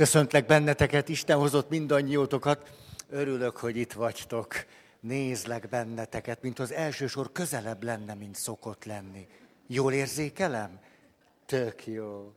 [0.00, 2.70] Köszöntlek benneteket, Isten hozott mindannyiótokat.
[3.10, 4.54] Örülök, hogy itt vagytok.
[5.00, 9.26] Nézlek benneteket, mint az első sor közelebb lenne, mint szokott lenni.
[9.66, 10.78] Jól érzékelem?
[11.46, 12.32] Tök jó.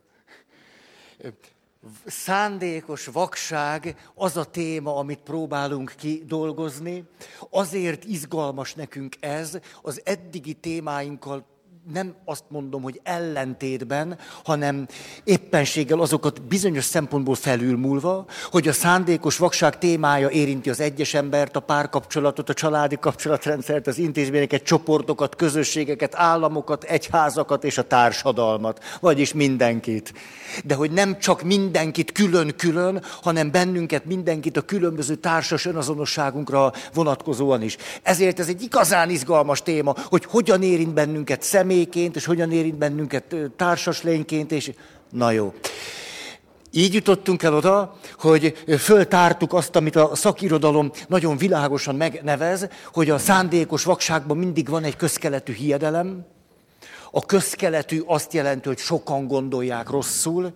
[2.06, 7.04] Szándékos vakság az a téma, amit próbálunk kidolgozni.
[7.50, 11.53] Azért izgalmas nekünk ez, az eddigi témáinkkal
[11.92, 14.86] nem azt mondom, hogy ellentétben, hanem
[15.24, 21.60] éppenséggel azokat bizonyos szempontból felülmúlva, hogy a szándékos vakság témája érinti az egyes embert, a
[21.60, 30.12] párkapcsolatot, a családi kapcsolatrendszert, az intézményeket, csoportokat, közösségeket, államokat, egyházakat és a társadalmat, vagyis mindenkit.
[30.64, 37.76] De hogy nem csak mindenkit külön-külön, hanem bennünket, mindenkit a különböző társas önazonosságunkra vonatkozóan is.
[38.02, 42.78] Ezért ez egy igazán izgalmas téma, hogy hogyan érint bennünket személy, személyként, és hogyan érint
[42.78, 44.72] bennünket társas lényként, és
[45.10, 45.54] na jó.
[46.70, 53.18] Így jutottunk el oda, hogy föltártuk azt, amit a szakirodalom nagyon világosan megnevez, hogy a
[53.18, 56.26] szándékos vakságban mindig van egy közkeletű hiedelem.
[57.10, 60.52] A közkeletű azt jelenti, hogy sokan gondolják rosszul.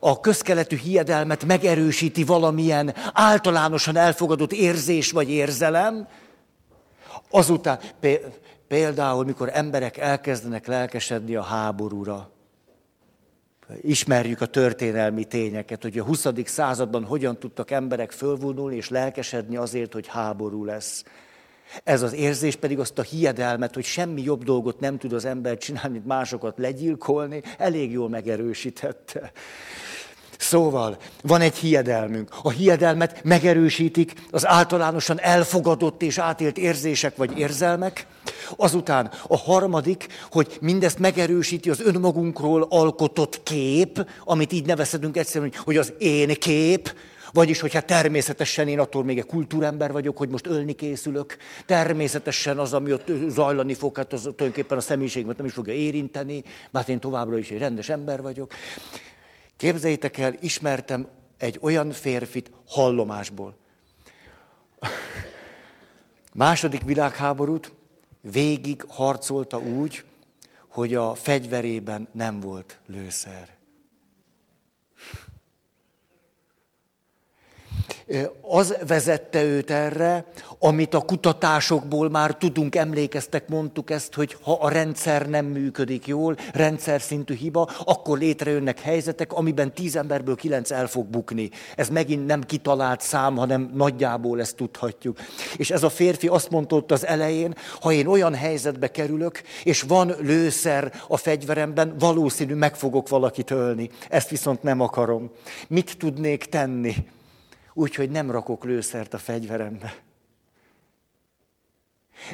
[0.00, 6.08] A közkeletű hiedelmet megerősíti valamilyen általánosan elfogadott érzés vagy érzelem.
[7.30, 7.78] Azután
[8.68, 12.30] Például, mikor emberek elkezdenek lelkesedni a háborúra,
[13.80, 16.26] ismerjük a történelmi tényeket, hogy a 20.
[16.44, 21.04] században hogyan tudtak emberek fölvonulni és lelkesedni azért, hogy háború lesz.
[21.84, 25.58] Ez az érzés pedig azt a hiedelmet, hogy semmi jobb dolgot nem tud az ember
[25.58, 29.32] csinálni, mint másokat legyilkolni, elég jól megerősítette.
[30.38, 32.28] Szóval van egy hiedelmünk.
[32.42, 38.06] A hiedelmet megerősítik az általánosan elfogadott és átélt érzések vagy érzelmek.
[38.56, 45.76] Azután a harmadik, hogy mindezt megerősíti az önmagunkról alkotott kép, amit így nevezhetünk egyszerűen, hogy
[45.76, 46.94] az én kép,
[47.32, 52.72] vagyis, hogyha természetesen én attól még egy kultúrember vagyok, hogy most ölni készülök, természetesen az,
[52.72, 57.00] ami ott zajlani fog, hát az tulajdonképpen a személyiségemet nem is fogja érinteni, mert én
[57.00, 58.52] továbbra is egy rendes ember vagyok.
[59.56, 61.08] Képzeljétek el, ismertem
[61.38, 63.56] egy olyan férfit hallomásból.
[66.32, 67.72] Második világháborút
[68.20, 70.04] végig harcolta úgy,
[70.68, 73.55] hogy a fegyverében nem volt lőszer.
[78.40, 80.24] Az vezette őt erre,
[80.58, 86.36] amit a kutatásokból már tudunk, emlékeztek, mondtuk ezt, hogy ha a rendszer nem működik jól,
[86.52, 91.50] rendszer szintű hiba, akkor létrejönnek helyzetek, amiben tíz emberből kilenc el fog bukni.
[91.76, 95.18] Ez megint nem kitalált szám, hanem nagyjából ezt tudhatjuk.
[95.56, 99.82] És ez a férfi azt mondta ott az elején, ha én olyan helyzetbe kerülök, és
[99.82, 103.90] van lőszer a fegyveremben, valószínű meg fogok valakit ölni.
[104.08, 105.30] Ezt viszont nem akarom.
[105.68, 106.94] Mit tudnék tenni?
[107.78, 109.94] Úgyhogy nem rakok lőszert a fegyverembe.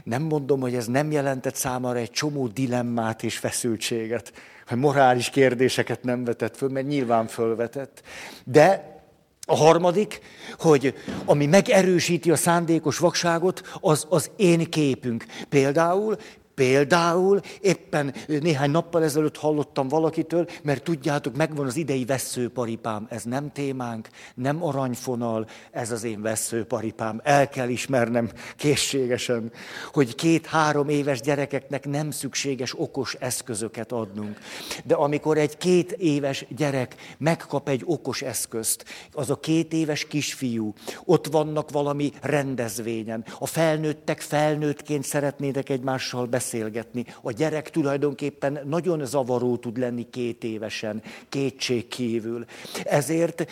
[0.04, 4.32] Nem mondom, hogy ez nem jelentett számára egy csomó dilemmát és feszültséget,
[4.66, 8.02] hogy morális kérdéseket nem vetett föl, mert nyilván fölvetett.
[8.44, 9.00] De
[9.46, 10.20] a harmadik,
[10.58, 10.94] hogy
[11.24, 15.24] ami megerősíti a szándékos vakságot, az az én képünk.
[15.48, 16.16] Például
[16.54, 23.06] Például éppen néhány nappal ezelőtt hallottam valakitől, mert tudjátok, megvan az idei veszőparipám.
[23.10, 27.20] Ez nem témánk, nem aranyfonal, ez az én veszőparipám.
[27.24, 29.52] El kell ismernem készségesen,
[29.92, 34.38] hogy két-három éves gyerekeknek nem szükséges okos eszközöket adnunk.
[34.84, 40.72] De amikor egy két éves gyerek megkap egy okos eszközt, az a két éves kisfiú,
[41.04, 47.04] ott vannak valami rendezvényen, a felnőttek felnőttként szeretnének egymással beszélni, beszélgetni.
[47.22, 52.44] A gyerek tulajdonképpen nagyon zavaró tud lenni két évesen, kétség kívül.
[52.84, 53.50] Ezért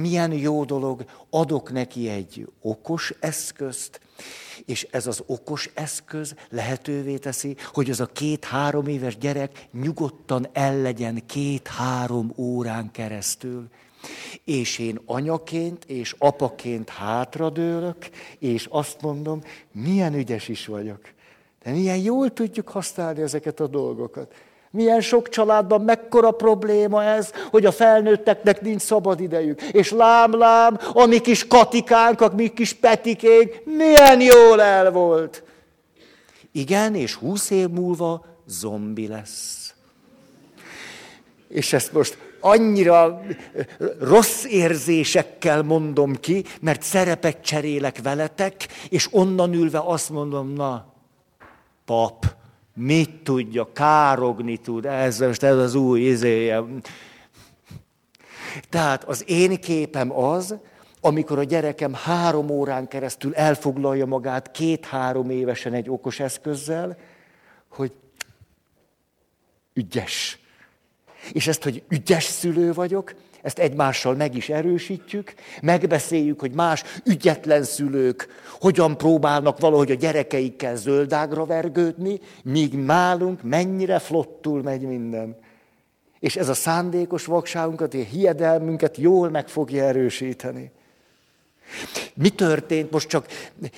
[0.00, 4.00] milyen jó dolog, adok neki egy okos eszközt,
[4.64, 10.80] és ez az okos eszköz lehetővé teszi, hogy az a két-három éves gyerek nyugodtan el
[10.80, 13.68] legyen két-három órán keresztül.
[14.44, 18.08] És én anyaként és apaként hátradőlök,
[18.38, 19.42] és azt mondom,
[19.72, 21.14] milyen ügyes is vagyok.
[21.66, 24.32] De milyen jól tudjuk használni ezeket a dolgokat.
[24.70, 29.62] Milyen sok családban mekkora probléma ez, hogy a felnőtteknek nincs szabad idejük.
[29.62, 35.42] És lám-lám, a mi kis katikánk, a mi kis petikénk, milyen jól el volt.
[36.52, 39.74] Igen, és húsz év múlva zombi lesz.
[41.48, 43.22] És ezt most annyira
[44.00, 50.94] rossz érzésekkel mondom ki, mert szerepet cserélek veletek, és onnan ülve azt mondom, na,
[51.86, 52.34] pap,
[52.74, 56.62] mit tudja, károgni tud, ez, most ez az új izéje.
[58.68, 60.56] Tehát az én képem az,
[61.00, 66.98] amikor a gyerekem három órán keresztül elfoglalja magát két-három évesen egy okos eszközzel,
[67.68, 67.92] hogy
[69.72, 70.38] ügyes.
[71.32, 73.14] És ezt, hogy ügyes szülő vagyok,
[73.46, 78.28] ezt egymással meg is erősítjük, megbeszéljük, hogy más ügyetlen szülők
[78.60, 85.36] hogyan próbálnak valahogy a gyerekeikkel zöldágra vergődni, míg nálunk mennyire flottul megy minden.
[86.18, 90.72] És ez a szándékos vakságunkat, a hiedelmünket jól meg fogja erősíteni.
[92.14, 92.90] Mi történt?
[92.90, 93.26] Most csak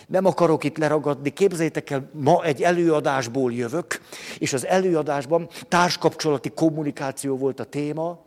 [0.06, 1.30] nem akarok itt leragadni.
[1.30, 4.00] Képzeljétek el, ma egy előadásból jövök,
[4.38, 8.26] és az előadásban társkapcsolati kommunikáció volt a téma,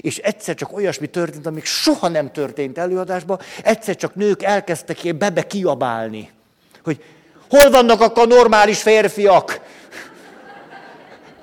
[0.00, 5.46] és egyszer csak olyasmi történt, amik soha nem történt előadásban, egyszer csak nők elkezdtek bebe
[5.46, 6.30] kiabálni,
[6.84, 7.02] hogy
[7.50, 9.60] hol vannak akkor normális férfiak?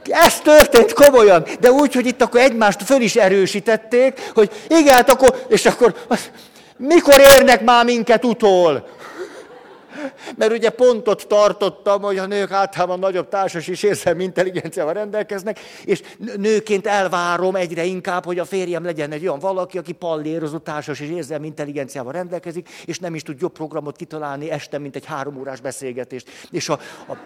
[0.03, 5.09] Ez történt komolyan, de úgy, hogy itt akkor egymást föl is erősítették, hogy igen, hát
[5.09, 5.95] akkor, és akkor
[6.77, 8.87] mikor érnek már minket utol?
[10.35, 16.01] Mert ugye pontot tartottam, hogy a nők általában nagyobb társas és érzelmi intelligenciával rendelkeznek, és
[16.37, 21.09] nőként elvárom egyre inkább, hogy a férjem legyen egy olyan valaki, aki pallérozó társas és
[21.09, 25.59] érzelmi intelligenciával rendelkezik, és nem is tud jobb programot kitalálni este, mint egy három órás
[25.59, 26.29] beszélgetést.
[26.51, 27.17] És a, a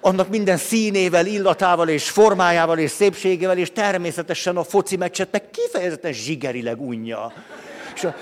[0.00, 6.12] annak minden színével, illatával és formájával és szépségével, és természetesen a foci meccset meg kifejezetten
[6.12, 7.32] zsigerileg unja.
[7.94, 8.14] És, a,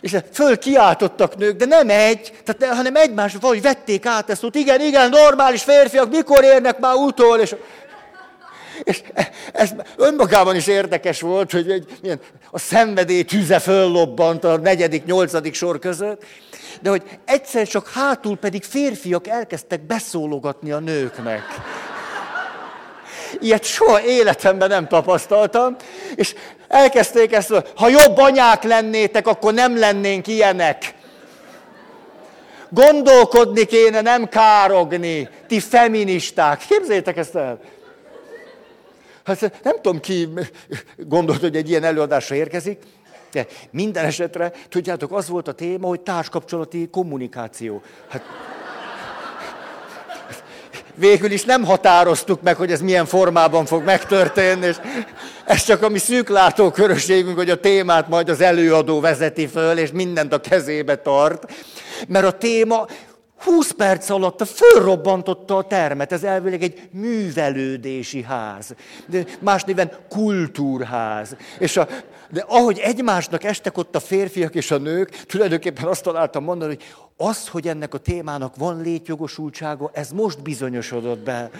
[0.00, 4.56] és föl kiáltottak nők, de nem egy, tehát, hanem egymás, vagy vették át ezt, hogy
[4.56, 7.54] igen, igen, normális férfiak, mikor érnek már utol, és,
[8.82, 9.02] és
[9.52, 15.54] ez önmagában is érdekes volt, hogy egy, milyen, a szenvedély tüze föllobbant a negyedik, nyolcadik
[15.54, 16.24] sor között,
[16.80, 21.42] de hogy egyszer csak hátul pedig férfiak elkezdtek beszólogatni a nőknek.
[23.40, 25.76] Ilyet soha életemben nem tapasztaltam,
[26.14, 26.34] és
[26.68, 30.94] elkezdték ezt, ha jobb anyák lennétek, akkor nem lennénk ilyenek.
[32.70, 36.66] Gondolkodni kéne, nem károgni, ti feministák.
[36.68, 37.60] Képzeljétek ezt el!
[39.24, 40.28] Hát nem tudom, ki
[40.96, 42.82] gondolt, hogy egy ilyen előadásra érkezik,
[43.32, 47.82] de minden esetre, tudjátok, az volt a téma, hogy társkapcsolati kommunikáció.
[48.08, 48.22] Hát,
[50.98, 54.76] végül is nem határoztuk meg, hogy ez milyen formában fog megtörténni, és
[55.44, 59.90] ez csak a mi szűk látókörösségünk, hogy a témát majd az előadó vezeti föl, és
[59.92, 61.52] mindent a kezébe tart.
[62.08, 62.86] Mert a téma
[63.38, 66.12] 20 perc alatt fölrobbantotta a termet.
[66.12, 68.74] Ez elvileg egy művelődési ház.
[69.06, 71.36] De más néven kultúrház.
[71.58, 71.88] És a,
[72.30, 76.84] de ahogy egymásnak estek ott a férfiak és a nők, tulajdonképpen azt találtam mondani, hogy
[77.16, 81.50] az, hogy ennek a témának van létjogosultsága, ez most bizonyosodott be.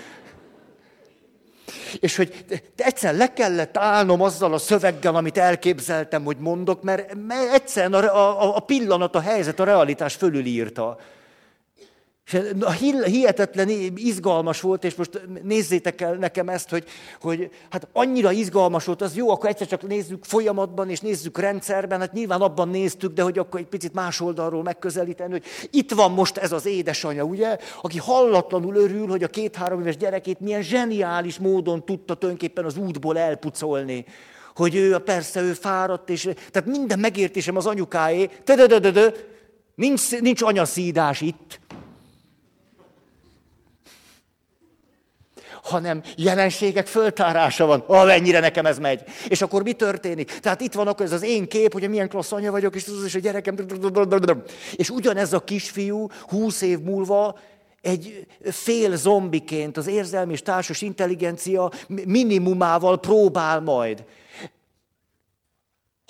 [2.01, 2.45] És hogy
[2.77, 7.15] egyszer le kellett állnom azzal a szöveggel, amit elképzeltem, hogy mondok, mert
[7.53, 10.99] egyszerűen a, a, a pillanat, a helyzet, a realitás fölülírta.
[12.33, 12.41] És
[13.05, 16.85] hihetetlen izgalmas volt, és most nézzétek el nekem ezt, hogy,
[17.21, 22.01] hogy hát annyira izgalmas volt, az jó, akkor egyszer csak nézzük folyamatban, és nézzük rendszerben,
[22.01, 26.13] hát nyilván abban néztük, de hogy akkor egy picit más oldalról megközelíteni, hogy itt van
[26.13, 31.39] most ez az édesanyja, ugye, aki hallatlanul örül, hogy a két-három éves gyerekét milyen zseniális
[31.39, 34.05] módon tudta tulajdonképpen az útból elpucolni.
[34.55, 38.31] Hogy ő, persze ő fáradt, és tehát minden megértésem az anyukáé,
[39.75, 41.61] nincs, nincs anyaszídás itt,
[45.69, 47.85] hanem jelenségek föltárása van.
[47.87, 49.03] Amennyire nekem ez megy.
[49.29, 50.39] És akkor mi történik?
[50.39, 53.15] Tehát itt van akkor ez az én kép, hogy milyen klassz anya vagyok, és is
[53.15, 53.57] a gyerekem.
[54.77, 57.39] És ugyanez a kisfiú húsz év múlva
[57.81, 64.05] egy fél zombiként az érzelmi és társas intelligencia minimumával próbál majd.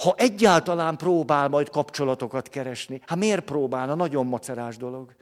[0.03, 3.95] Ha egyáltalán próbál majd kapcsolatokat keresni, hát miért próbálna?
[3.95, 5.15] Nagyon macerás dolog.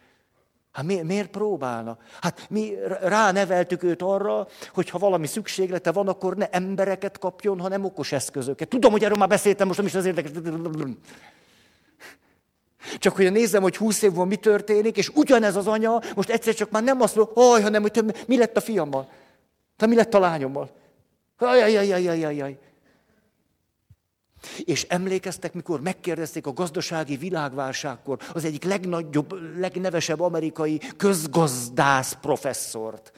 [0.76, 1.99] Hát mi, miért próbálna?
[2.21, 7.85] Hát mi ráneveltük őt arra, hogy ha valami szükséglete van, akkor ne embereket kapjon, hanem
[7.85, 8.68] okos eszközöket.
[8.68, 10.30] Tudom, hogy erről már beszéltem, most nem is az érdekes.
[12.99, 16.54] Csak hogy nézem, hogy húsz év van mi történik, és ugyanez az anya most egyszer
[16.54, 19.09] csak már nem azt mondja, hanem hogy mi lett a fiammal?
[19.76, 20.71] Te mi lett a lányommal?
[21.38, 22.59] Ajajajajajajaj.
[24.65, 33.12] És emlékeztek, mikor megkérdezték a gazdasági világválságkor az egyik legnagyobb, legnevesebb amerikai közgazdász professzort,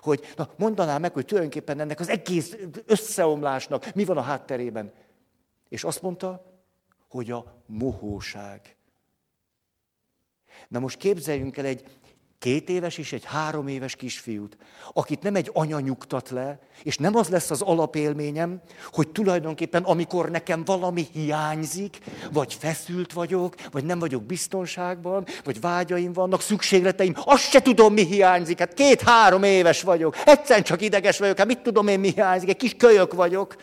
[0.00, 2.56] hogy na, mondaná meg, hogy tulajdonképpen ennek az egész
[2.86, 4.92] összeomlásnak mi van a hátterében.
[5.68, 6.50] És azt mondta,
[7.08, 8.76] hogy a mohóság.
[10.68, 11.99] Na most képzeljünk el egy
[12.40, 14.56] két éves és egy három éves kisfiút,
[14.92, 18.60] akit nem egy anya nyugtat le, és nem az lesz az alapélményem,
[18.92, 21.98] hogy tulajdonképpen amikor nekem valami hiányzik,
[22.32, 28.04] vagy feszült vagyok, vagy nem vagyok biztonságban, vagy vágyaim vannak, szükségleteim, azt se tudom, mi
[28.04, 28.58] hiányzik.
[28.58, 32.56] Hát két-három éves vagyok, egyszerűen csak ideges vagyok, hát mit tudom én, mi hiányzik, egy
[32.56, 33.56] kis kölyök vagyok.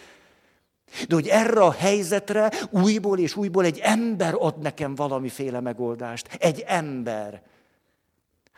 [1.07, 6.27] De hogy erre a helyzetre újból és újból egy ember ad nekem valamiféle megoldást.
[6.39, 7.41] Egy ember.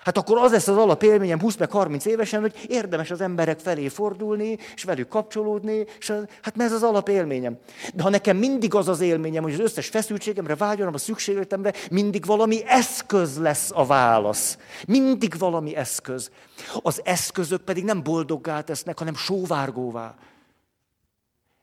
[0.04, 3.88] Hát akkor az lesz az alapélményem 20 meg 30 évesen, hogy érdemes az emberek felé
[3.88, 7.58] fordulni, és velük kapcsolódni, és az, hát ez az alapélményem.
[7.94, 12.26] De ha nekem mindig az az élményem, hogy az összes feszültségemre, vágyomra, a szükségletemre, mindig
[12.26, 14.58] valami eszköz lesz a válasz.
[14.88, 16.32] Mindig valami eszköz.
[16.82, 20.16] Az eszközök pedig nem boldoggá tesznek, hanem sóvárgóvá.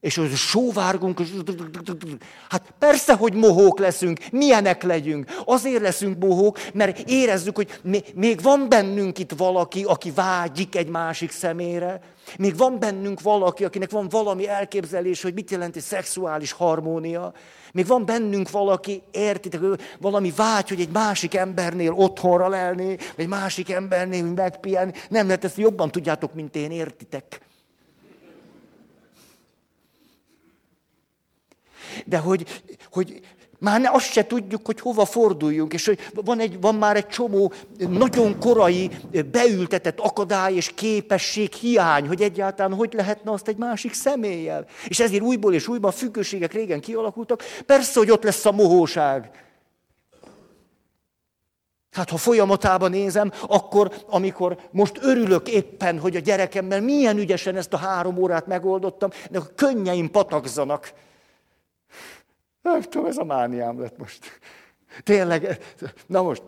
[0.01, 1.21] És hogy sóvárgunk,
[2.49, 5.31] hát persze, hogy mohók leszünk, milyenek legyünk.
[5.45, 7.81] Azért leszünk mohók, mert érezzük, hogy
[8.15, 12.01] még van bennünk itt valaki, aki vágyik egy másik szemére.
[12.39, 17.33] Még van bennünk valaki, akinek van valami elképzelés, hogy mit jelent egy szexuális harmónia.
[17.73, 19.61] Még van bennünk valaki, értitek,
[20.01, 24.93] valami vágy, hogy egy másik embernél otthonra lelni, vagy egy másik embernél megpihenni.
[25.09, 27.46] Nem lehet ezt jobban tudjátok, mint én, értitek.
[32.05, 32.63] De hogy,
[32.93, 33.21] hogy
[33.59, 37.53] már azt se tudjuk, hogy hova forduljunk, és hogy van, egy, van már egy csomó
[37.89, 38.91] nagyon korai
[39.31, 44.67] beültetett akadály és képesség hiány, hogy egyáltalán hogy lehetne azt egy másik személlyel.
[44.89, 47.43] És ezért újból és újban függőségek régen kialakultak.
[47.67, 49.31] Persze, hogy ott lesz a mohóság.
[51.91, 57.73] Hát ha folyamatában nézem, akkor, amikor most örülök éppen, hogy a gyerekemmel milyen ügyesen ezt
[57.73, 60.93] a három órát megoldottam, de könnyeim patakzanak.
[62.73, 64.41] Nem tudom, ez a mániám lett most.
[65.03, 65.59] Tényleg,
[66.07, 66.43] na most,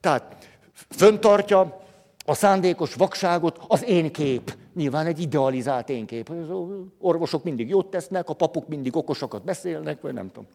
[0.00, 0.48] tehát
[0.90, 1.80] föntartja
[2.24, 4.56] a szándékos vakságot az én kép.
[4.74, 6.28] Nyilván egy idealizált én kép.
[6.28, 6.56] Az
[6.98, 10.46] orvosok mindig jót tesznek, a papuk mindig okosakat beszélnek, vagy nem tudom.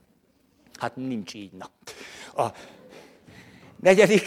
[0.79, 1.69] Hát nincs így, na.
[2.43, 2.53] A
[3.79, 4.23] negyedik,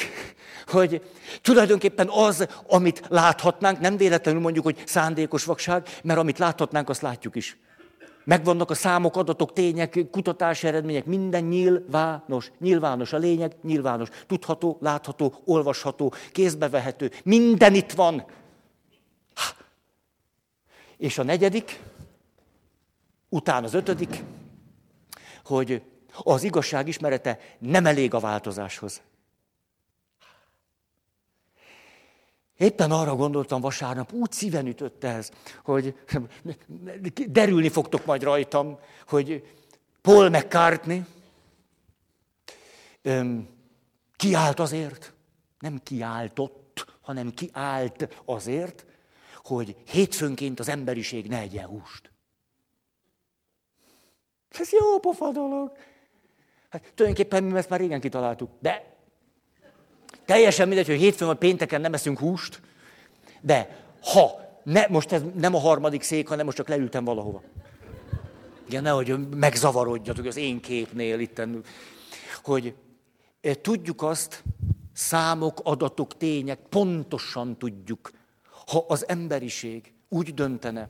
[0.67, 1.03] hogy
[1.43, 7.37] tulajdonképpen az, amit láthatnánk, nem véletlenül mondjuk, hogy szándékos vakság, mert amit láthatnánk, azt látjuk
[7.37, 7.59] is.
[8.25, 12.53] Megvannak a számok, adatok, tények, kutatási eredmények, minden nyilvános.
[12.59, 14.09] Nyilvános a lényeg, nyilvános.
[14.27, 17.11] Tudható, látható, olvasható, kézbevehető.
[17.25, 18.25] Minden itt van.
[20.97, 21.81] És a negyedik,
[23.29, 24.25] utána az ötödik,
[25.45, 25.83] hogy
[26.23, 29.03] az igazság ismerete nem elég a változáshoz.
[32.57, 35.31] Éppen arra gondoltam vasárnap, úgy szíven ütött ez,
[35.65, 35.95] hogy
[37.27, 38.79] derülni fogtok majd rajtam,
[39.09, 39.47] hogy
[40.01, 41.05] Paul McCartney
[44.17, 45.13] kiállt azért,
[45.59, 48.87] nem kiáltott, hanem kiállt azért,
[49.37, 52.13] hogy hétfőnként az emberiség ne egyen húst.
[54.49, 55.73] Ez jó pofa dolog.
[56.69, 58.92] Hát tulajdonképpen mi ezt már régen kitaláltuk, de
[60.25, 62.61] Teljesen mindegy, hogy hétfőn vagy pénteken nem eszünk húst,
[63.41, 64.31] de ha,
[64.63, 67.43] ne, most ez nem a harmadik szék, hanem most csak leültem valahova.
[68.67, 71.63] Igen, nehogy megzavarodjatok az én képnél itten,
[72.43, 72.75] hogy
[73.61, 74.43] tudjuk azt,
[74.93, 78.11] számok, adatok, tények, pontosan tudjuk,
[78.67, 80.89] ha az emberiség úgy döntene,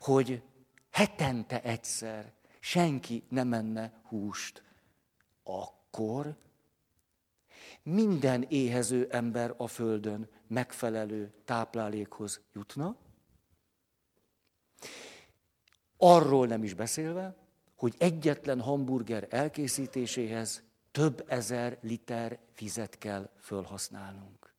[0.00, 0.42] hogy
[0.90, 4.62] hetente egyszer senki nem menne húst,
[5.44, 6.36] akkor
[7.82, 12.96] minden éhező ember a földön megfelelő táplálékhoz jutna.
[15.96, 17.36] Arról nem is beszélve,
[17.76, 24.54] hogy egyetlen hamburger elkészítéséhez több ezer liter vizet kell felhasználnunk.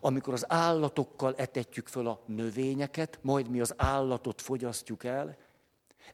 [0.00, 5.36] Amikor az állatokkal etetjük föl a növényeket, majd mi az állatot fogyasztjuk el,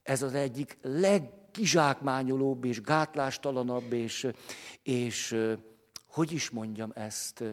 [0.03, 4.29] ez az egyik leg kizsákmányolóbb és gátlástalanabb, és,
[4.83, 5.37] és
[6.07, 7.45] hogy is mondjam ezt,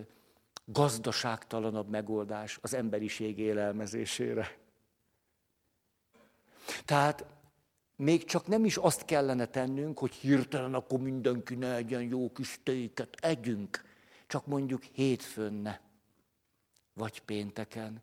[0.66, 4.58] gazdaságtalanabb megoldás az emberiség élelmezésére.
[6.86, 7.26] Tehát
[7.96, 12.60] még csak nem is azt kellene tennünk, hogy hirtelen akkor mindenki ne egyen jó kis
[12.64, 13.82] téket, együnk.
[14.28, 15.80] Csak mondjuk hétfőn ne,
[16.94, 18.02] vagy pénteken.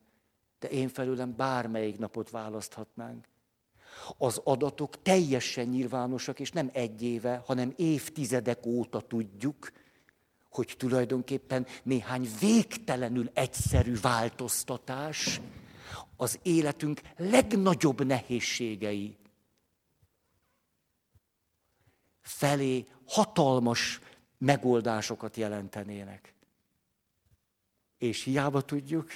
[0.58, 3.24] De én felülem bármelyik napot választhatnánk.
[4.18, 9.72] Az adatok teljesen nyilvánosak, és nem egy éve, hanem évtizedek óta tudjuk,
[10.50, 15.40] hogy tulajdonképpen néhány végtelenül egyszerű változtatás
[16.16, 19.16] az életünk legnagyobb nehézségei
[22.20, 24.00] felé hatalmas
[24.38, 26.34] megoldásokat jelentenének.
[27.98, 29.10] És hiába tudjuk,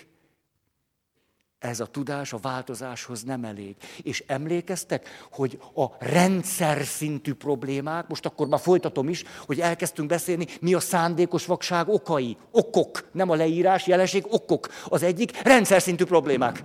[1.65, 3.77] ez a tudás a változáshoz nem elég.
[4.03, 10.47] És emlékeztek, hogy a rendszer szintű problémák, most akkor már folytatom is, hogy elkezdtünk beszélni,
[10.61, 12.37] mi a szándékos vakság okai.
[12.51, 14.69] Okok, nem a leírás, jelenség, okok.
[14.89, 16.65] Az egyik rendszer szintű problémák.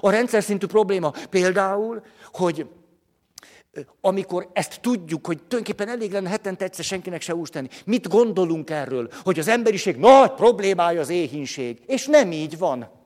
[0.00, 2.02] A rendszer szintű probléma például,
[2.32, 2.66] hogy
[4.00, 7.68] amikor ezt tudjuk, hogy tulajdonképpen elég lenne hetente egyszer senkinek se úst tenni.
[7.84, 9.10] Mit gondolunk erről?
[9.22, 11.82] Hogy az emberiség nagy problémája az éhínség.
[11.86, 12.97] És nem így van.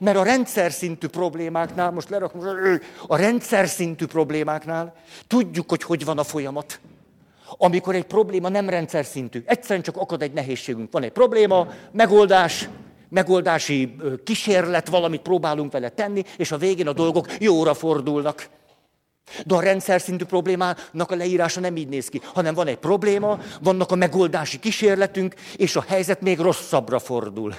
[0.00, 2.40] Mert a rendszer szintű problémáknál, most lerakom,
[3.06, 4.94] a rendszer szintű problémáknál
[5.26, 6.80] tudjuk, hogy hogy van a folyamat.
[7.56, 10.92] Amikor egy probléma nem rendszer szintű, egyszerűen csak akad egy nehézségünk.
[10.92, 12.68] Van egy probléma, megoldás,
[13.08, 18.48] megoldási kísérlet, valamit próbálunk vele tenni, és a végén a dolgok jóra fordulnak.
[19.46, 23.38] De a rendszer szintű problémának a leírása nem így néz ki, hanem van egy probléma,
[23.62, 27.54] vannak a megoldási kísérletünk, és a helyzet még rosszabbra fordul.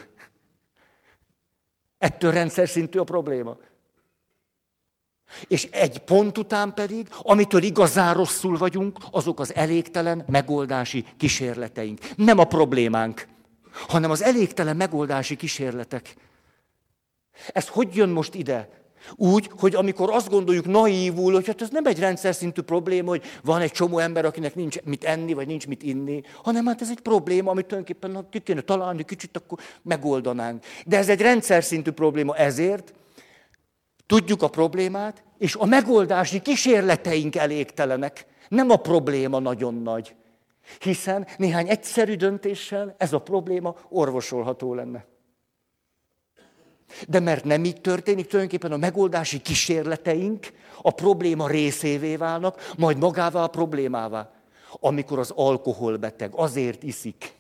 [2.02, 3.58] Ettől rendszer szintű a probléma.
[5.48, 12.00] És egy pont után pedig, amitől igazán rosszul vagyunk, azok az elégtelen megoldási kísérleteink.
[12.16, 13.28] Nem a problémánk,
[13.72, 16.16] hanem az elégtelen megoldási kísérletek.
[17.54, 18.81] Ez hogy jön most ide?
[19.16, 23.24] Úgy, hogy amikor azt gondoljuk naívul, hogy hát ez nem egy rendszer szintű probléma, hogy
[23.44, 26.90] van egy csomó ember, akinek nincs mit enni, vagy nincs mit inni, hanem hát ez
[26.90, 30.64] egy probléma, amit tulajdonképpen ki kéne találni kicsit, akkor megoldanánk.
[30.86, 32.94] De ez egy rendszer szintű probléma, ezért
[34.06, 38.26] tudjuk a problémát, és a megoldási kísérleteink elégtelenek.
[38.50, 40.16] Nem a probléma nagyon nagy.
[40.80, 45.06] Hiszen néhány egyszerű döntéssel ez a probléma orvosolható lenne.
[47.08, 53.44] De mert nem így történik, tulajdonképpen a megoldási kísérleteink a probléma részévé válnak, majd magává
[53.44, 54.32] a problémává.
[54.80, 57.34] Amikor az alkoholbeteg azért iszik,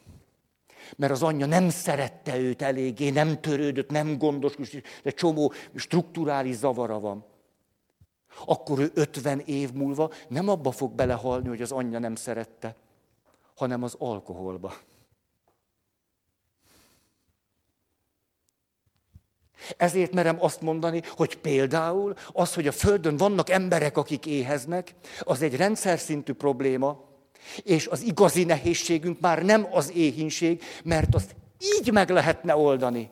[0.97, 4.71] mert az anyja nem szerette őt eléggé, nem törődött, nem gondoskodott,
[5.03, 7.25] de csomó strukturális zavara van.
[8.45, 12.75] Akkor ő 50 év múlva nem abba fog belehalni, hogy az anyja nem szerette,
[13.55, 14.73] hanem az alkoholba.
[19.77, 25.41] Ezért merem azt mondani, hogy például az, hogy a Földön vannak emberek, akik éheznek, az
[25.41, 27.09] egy rendszer szintű probléma,
[27.63, 31.35] és az igazi nehézségünk már nem az éhínség, mert azt
[31.79, 33.09] így meg lehetne oldani.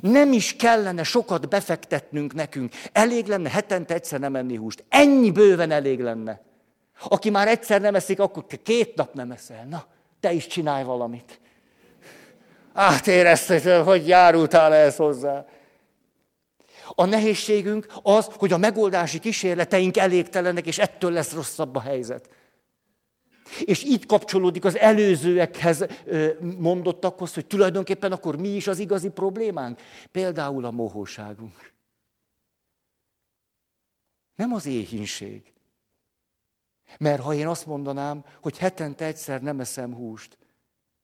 [0.00, 2.72] Nem is kellene sokat befektetnünk nekünk.
[2.92, 4.84] Elég lenne hetente egyszer nem enni húst.
[4.88, 6.40] Ennyi bőven elég lenne.
[7.08, 9.66] Aki már egyszer nem eszik, akkor két nap nem eszel.
[9.68, 9.84] Na,
[10.20, 11.40] te is csinálj valamit.
[12.72, 15.44] Átérezted, hogy járultál ehhez hozzá.
[16.88, 22.28] A nehézségünk az, hogy a megoldási kísérleteink elégtelenek, és ettől lesz rosszabb a helyzet.
[23.64, 25.86] És így kapcsolódik az előzőekhez
[26.58, 29.80] mondottakhoz, hogy tulajdonképpen akkor mi is az igazi problémánk?
[30.10, 31.72] Például a mohóságunk.
[34.36, 35.52] Nem az éhínség.
[36.98, 40.38] Mert ha én azt mondanám, hogy hetente egyszer nem eszem húst,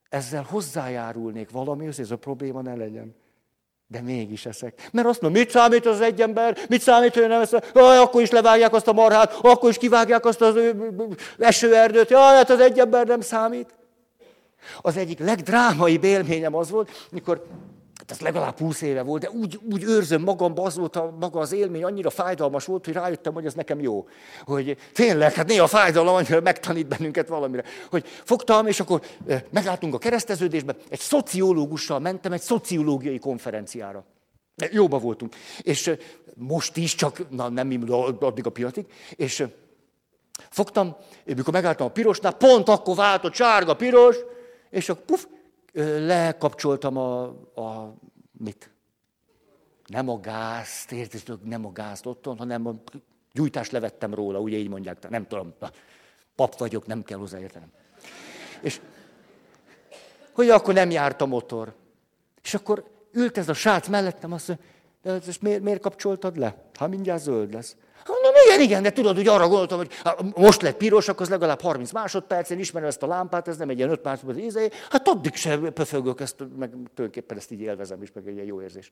[0.09, 3.15] ezzel hozzájárulnék valamihoz, ez a probléma ne legyen.
[3.91, 4.89] De mégis eszek.
[4.93, 8.23] Mert azt mondom, mit számít az egy ember, mit számít, hogy nem eszek, jaj, akkor
[8.23, 10.55] is levágják azt a marhát, akkor is kivágják azt az
[11.39, 13.75] esőerdőt, jaj, hát az egy ember nem számít.
[14.81, 17.47] Az egyik legdrámai élményem az volt, mikor
[18.11, 21.53] ez legalább 20 éve volt, de úgy, úgy őrzöm magamba, az volt a, maga az
[21.53, 24.09] élmény, annyira fájdalmas volt, hogy rájöttem, hogy ez nekem jó.
[24.45, 27.65] Hogy tényleg, hát néha fájdalom annyira megtanít bennünket valamire.
[27.91, 29.03] Hogy fogtam, és akkor
[29.51, 34.05] megálltunk a kereszteződésbe, egy szociológussal mentem egy szociológiai konferenciára.
[34.71, 35.35] Jóba voltunk.
[35.61, 35.93] És
[36.35, 37.85] most is, csak na, nem
[38.21, 39.45] addig a pillanatig, és
[40.51, 44.17] fogtam, mikor megálltam a pirosnál, pont akkor váltott sárga, piros,
[44.71, 45.27] és akkor puf,
[45.73, 47.23] lekapcsoltam a,
[47.55, 47.95] a
[48.33, 48.71] mit?
[49.87, 52.75] Nem a gázt, érted, nem a gázt otthon, hanem a
[53.33, 55.55] gyújtást levettem róla, ugye így mondják, nem tudom,
[56.35, 57.73] pap vagyok, nem kell hozzáértenem.
[58.61, 58.81] És
[60.33, 61.75] hogy akkor nem járt a motor.
[62.43, 64.67] És akkor ült ez a srác mellettem, azt mondja,
[65.03, 66.57] de ezt miért, miért kapcsoltad le?
[66.75, 67.77] Ha mindjárt zöld lesz.
[68.51, 69.93] Igen, igen, de tudod, hogy arra gondoltam, hogy
[70.35, 73.69] most lett piros, akkor az legalább 30 másodperc, én ismerem ezt a lámpát, ez nem
[73.69, 78.03] egy ilyen 5 másodperc ízé, hát addig sem pöfögök, ezt, meg tulajdonképpen ezt így élvezem
[78.03, 78.91] is, meg egy ilyen jó érzés.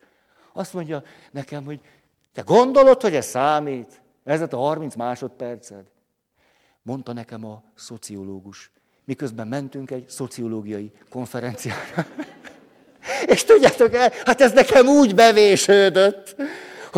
[0.52, 1.80] Azt mondja nekem, hogy
[2.32, 4.02] te gondolod, hogy ez számít?
[4.24, 5.84] Ez a 30 másodperced?
[6.82, 8.70] Mondta nekem a szociológus.
[9.04, 12.06] Miközben mentünk egy szociológiai konferenciára.
[13.26, 16.36] És tudjátok el, hát ez nekem úgy bevésődött,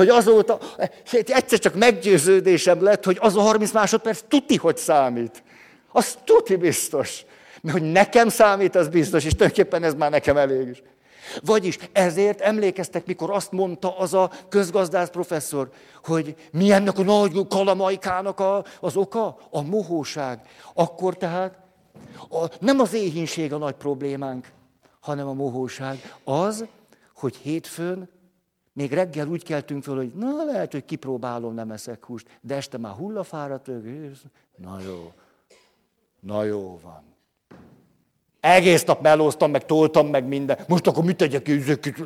[0.00, 0.58] hogy azóta
[1.26, 5.42] egyszer csak meggyőződésem lett, hogy az a 30 másodperc tuti, hogy számít.
[5.92, 7.24] Az tuti biztos.
[7.62, 10.82] Mert hogy nekem számít, az biztos, és tulajdonképpen ez már nekem elég is.
[11.44, 15.70] Vagyis ezért emlékeztek, mikor azt mondta az a közgazdász professzor,
[16.04, 19.38] hogy mi ennek a nagy kalamajkának a, az oka?
[19.50, 20.40] A mohóság.
[20.74, 21.58] Akkor tehát
[22.30, 24.46] a, nem az éhínség a nagy problémánk,
[25.00, 26.14] hanem a mohóság.
[26.24, 26.64] Az,
[27.14, 28.08] hogy hétfőn
[28.80, 32.78] még reggel úgy keltünk föl, hogy na lehet, hogy kipróbálom, nem eszek húst, de este
[32.78, 33.66] már hullafáradt,
[34.56, 35.12] na jó,
[36.20, 37.02] na jó van.
[38.40, 40.58] Egész nap melóztam, meg toltam, meg minden.
[40.68, 41.50] Most akkor mit tegyek?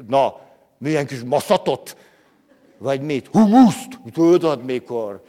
[0.06, 0.40] Na,
[0.78, 1.96] milyen kis maszatot?
[2.78, 3.26] Vagy mit?
[3.26, 4.00] Humuszt?
[4.12, 5.22] Tudod mikor?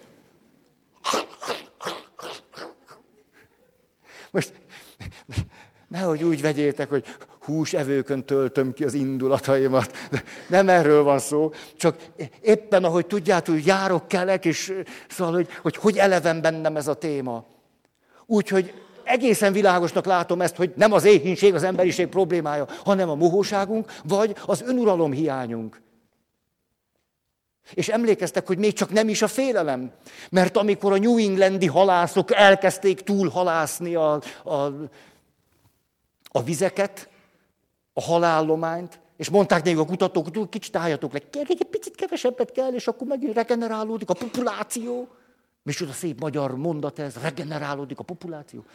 [4.31, 4.53] Most
[5.87, 7.05] nehogy úgy vegyétek, hogy
[7.45, 9.91] húsevőkön töltöm ki az indulataimat.
[10.09, 11.97] De nem erről van szó, csak
[12.41, 14.73] éppen ahogy tudjátok, járok, kelek, és
[15.09, 17.45] szóval, hogy, hogy hogy eleven bennem ez a téma.
[18.25, 23.91] Úgyhogy egészen világosnak látom ezt, hogy nem az éhínség az emberiség problémája, hanem a mohóságunk,
[24.03, 25.81] vagy az önuralom hiányunk.
[27.73, 29.91] És emlékeztek, hogy még csak nem is a félelem.
[30.29, 34.53] Mert amikor a New Englandi halászok elkezdték túl halászni a, a,
[36.31, 37.09] a vizeket,
[37.97, 42.73] a halállományt, és mondták nekik a kutatók, hogy kicsit álljatok le, egy picit kevesebbet kell,
[42.73, 45.07] és akkor megint regenerálódik a populáció.
[45.63, 48.65] a szép magyar mondat ez, regenerálódik a populáció.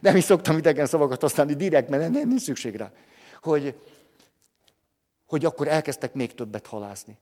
[0.00, 2.90] Nem is szoktam idegen szavakat használni direkt, mert nem, nincs szükség rá.
[3.42, 3.74] Hogy,
[5.26, 7.18] hogy akkor elkezdtek még többet halászni.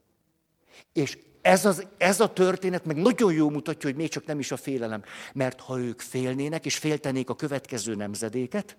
[0.93, 4.51] És ez, az, ez a történet meg nagyon jó mutatja, hogy még csak nem is
[4.51, 5.03] a félelem.
[5.33, 8.77] Mert ha ők félnének, és féltenék a következő nemzedéket,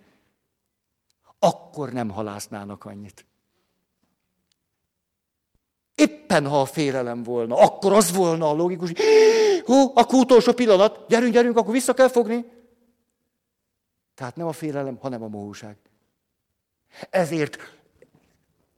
[1.45, 3.27] akkor nem halásznának annyit.
[5.95, 9.01] Éppen ha a félelem volna, akkor az volna a logikus, hogy
[9.67, 12.45] hú, akkor utolsó pillanat, gyerünk, gyerünk, akkor vissza kell fogni.
[14.15, 15.77] Tehát nem a félelem, hanem a mohóság.
[17.11, 17.59] Ezért,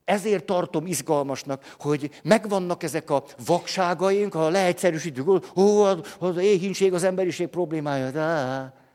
[0.04, 5.82] ezért tartom izgalmasnak, hogy megvannak ezek a vakságaink, ha leegyszerűsítjük, ó,
[6.18, 8.10] az éhínség az emberiség problémája.
[8.10, 8.85] De,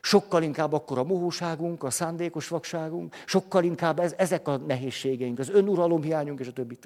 [0.00, 5.48] Sokkal inkább akkor a mohóságunk, a szándékos vakságunk, sokkal inkább ez, ezek a nehézségeink, az
[5.48, 6.78] önuralom hiányunk és a többi.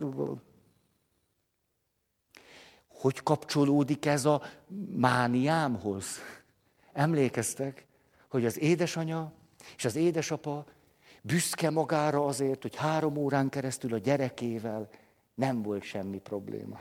[2.89, 4.43] Hogy kapcsolódik ez a
[4.97, 6.07] mániámhoz?
[6.93, 7.87] Emlékeztek,
[8.29, 9.33] hogy az édesanya
[9.77, 10.65] és az édesapa
[11.23, 14.89] büszke magára azért, hogy három órán keresztül a gyerekével
[15.35, 16.81] nem volt semmi probléma.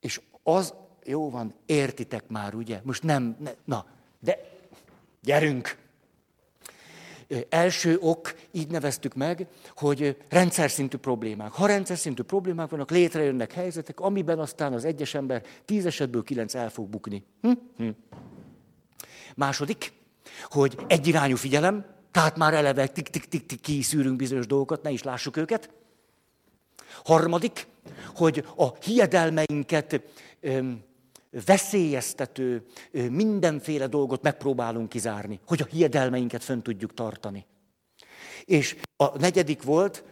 [0.00, 0.74] És az
[1.10, 2.80] jó van, értitek már, ugye?
[2.82, 3.86] Most nem, ne, na,
[4.20, 4.38] de
[5.22, 5.78] gyerünk!
[7.48, 9.46] Első ok, így neveztük meg,
[9.76, 11.52] hogy rendszer szintű problémák.
[11.52, 16.54] Ha rendszer szintű problémák vannak, létrejönnek helyzetek, amiben aztán az egyes ember tíz esetből kilenc
[16.54, 17.24] el fog bukni.
[17.40, 17.50] Hm?
[17.76, 17.88] Hm.
[19.36, 19.92] Második,
[20.44, 25.70] hogy egyirányú figyelem, tehát már eleve tik-tik-tik kiszűrünk bizonyos dolgokat, ne is lássuk őket.
[27.04, 27.66] Harmadik,
[28.14, 30.00] hogy a hiedelmeinket
[31.46, 32.64] veszélyeztető
[33.10, 37.46] mindenféle dolgot megpróbálunk kizárni, hogy a hiedelmeinket fönn tudjuk tartani.
[38.44, 40.04] És a negyedik volt,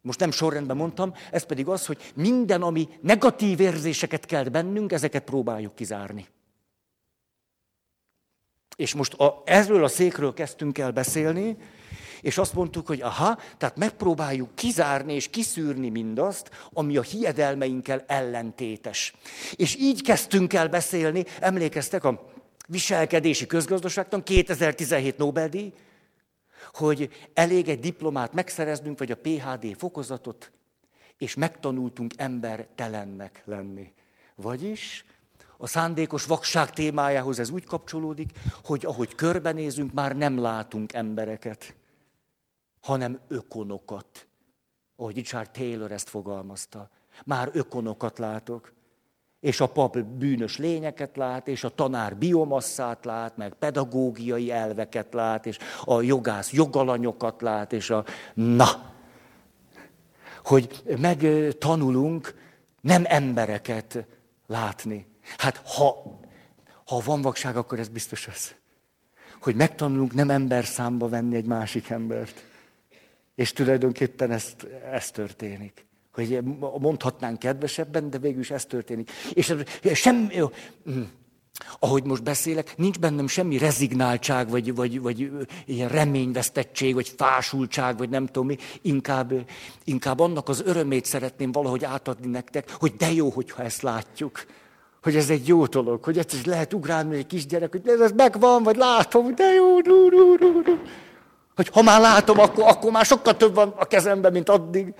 [0.00, 5.24] most nem sorrendben mondtam, ez pedig az, hogy minden, ami negatív érzéseket kelt bennünk, ezeket
[5.24, 6.26] próbáljuk kizárni.
[8.76, 11.56] És most a, erről a székről kezdtünk el beszélni,
[12.20, 19.14] és azt mondtuk, hogy aha, tehát megpróbáljuk kizárni és kiszűrni mindazt, ami a hiedelmeinkkel ellentétes.
[19.56, 22.30] És így kezdtünk el beszélni, emlékeztek a
[22.68, 25.72] viselkedési közgazdaságtan, 2017 Nobel-díj,
[26.72, 30.50] hogy elég egy diplomát megszereznünk, vagy a PHD fokozatot,
[31.18, 33.92] és megtanultunk embertelennek lenni.
[34.34, 35.04] Vagyis
[35.58, 38.30] a szándékos vakság témájához ez úgy kapcsolódik,
[38.64, 41.74] hogy ahogy körbenézünk, már nem látunk embereket
[42.86, 44.26] hanem ökonokat.
[44.96, 46.90] Ahogy Richard Taylor ezt fogalmazta.
[47.24, 48.72] Már ökonokat látok.
[49.40, 55.46] És a pap bűnös lényeket lát, és a tanár biomasszát lát, meg pedagógiai elveket lát,
[55.46, 58.04] és a jogász jogalanyokat lát, és a...
[58.34, 58.94] Na!
[60.44, 62.34] Hogy megtanulunk
[62.80, 64.06] nem embereket
[64.46, 65.06] látni.
[65.38, 66.20] Hát ha,
[66.86, 68.54] ha van vakság, akkor ez biztos az.
[69.40, 72.44] Hogy megtanulunk nem ember számba venni egy másik embert.
[73.34, 75.86] És tulajdonképpen ezt, ez történik.
[76.12, 76.40] Hogy
[76.78, 79.10] mondhatnánk kedvesebben, de végül is ez történik.
[79.32, 79.54] És
[79.92, 80.30] sem,
[80.90, 81.02] mm,
[81.78, 85.30] ahogy most beszélek, nincs bennem semmi rezignáltság, vagy, vagy, vagy
[85.64, 88.56] ilyen reményvesztettség, vagy fásultság, vagy nem tudom mi.
[88.82, 89.32] Inkább,
[89.84, 94.46] inkább annak az örömét szeretném valahogy átadni nektek, hogy de jó, hogyha ezt látjuk.
[95.06, 98.76] Hogy ez egy jó dolog, hogy is lehet ugrálni egy kisgyerek, hogy ez megvan, vagy
[98.76, 100.78] látom, de jó, rú, rú, rú, rú.
[101.54, 104.94] Hogy ha már látom, akkor, akkor már sokkal több van a kezemben, mint addig.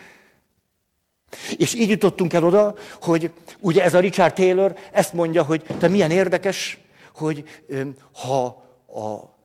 [1.56, 5.88] És így jutottunk el oda, hogy ugye ez a Richard Taylor ezt mondja, hogy te
[5.88, 6.78] milyen érdekes,
[7.14, 7.44] hogy
[8.12, 8.44] ha
[9.00, 9.36] a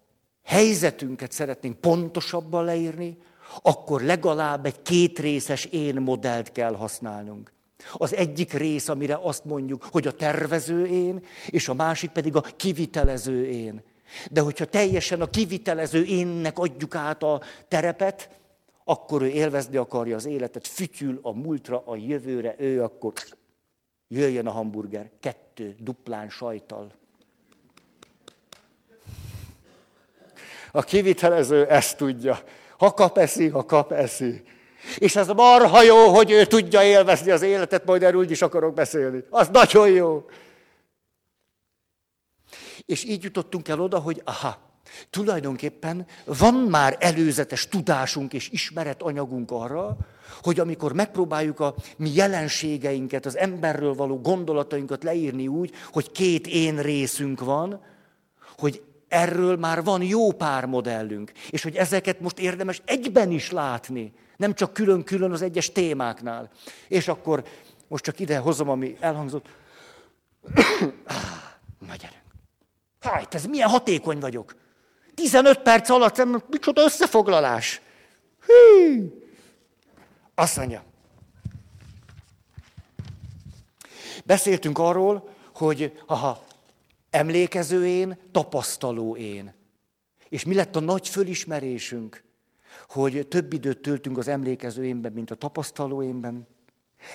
[0.44, 3.18] helyzetünket szeretnénk pontosabban leírni,
[3.62, 7.52] akkor legalább egy kétrészes én modellt kell használnunk.
[7.94, 12.42] Az egyik rész, amire azt mondjuk, hogy a tervező én, és a másik pedig a
[12.42, 13.82] kivitelező én.
[14.32, 18.30] De hogyha teljesen a kivitelező énnek adjuk át a terepet,
[18.84, 23.14] akkor ő élvezni akarja az életet, fütyül a múltra, a jövőre, ő akkor
[24.08, 26.92] jöjjön a hamburger, kettő, duplán sajtal.
[30.72, 32.40] A kivitelező ezt tudja.
[32.78, 34.44] Ha kap, eszi, ha kap, eszi.
[34.98, 39.24] És ez marha jó, hogy ő tudja élvezni az életet, majd erről is akarok beszélni.
[39.30, 40.26] Az nagyon jó.
[42.86, 44.72] És így jutottunk el oda, hogy aha,
[45.10, 49.98] tulajdonképpen van már előzetes tudásunk és ismeretanyagunk arra,
[50.42, 56.82] hogy amikor megpróbáljuk a mi jelenségeinket, az emberről való gondolatainkat leírni úgy, hogy két én
[56.82, 57.82] részünk van,
[58.58, 64.14] hogy erről már van jó pár modellünk, és hogy ezeket most érdemes egyben is látni,
[64.42, 66.50] nem csak külön-külön az egyes témáknál.
[66.88, 67.44] És akkor
[67.88, 69.46] most csak ide hozom, ami elhangzott.
[71.88, 72.22] Na gyerünk.
[73.00, 74.56] Hát, ez milyen hatékony vagyok.
[75.16, 77.82] 15 perc alatt, micsoda összefoglalás.
[78.46, 79.08] Hű.
[80.36, 80.84] Azt mondja.
[84.26, 86.44] Beszéltünk arról, hogy ha
[87.10, 89.54] emlékező én, tapasztaló én.
[90.30, 92.24] És mi lett a nagy fölismerésünk?
[92.92, 96.48] Hogy több időt töltünk az emlékező énben, mint a tapasztaló énben.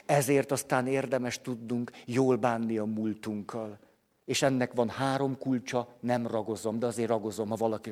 [0.07, 3.79] Ezért aztán érdemes tudnunk jól bánni a múltunkkal.
[4.25, 7.91] És ennek van három kulcsa, nem ragozom, de azért ragozom, ha valaki...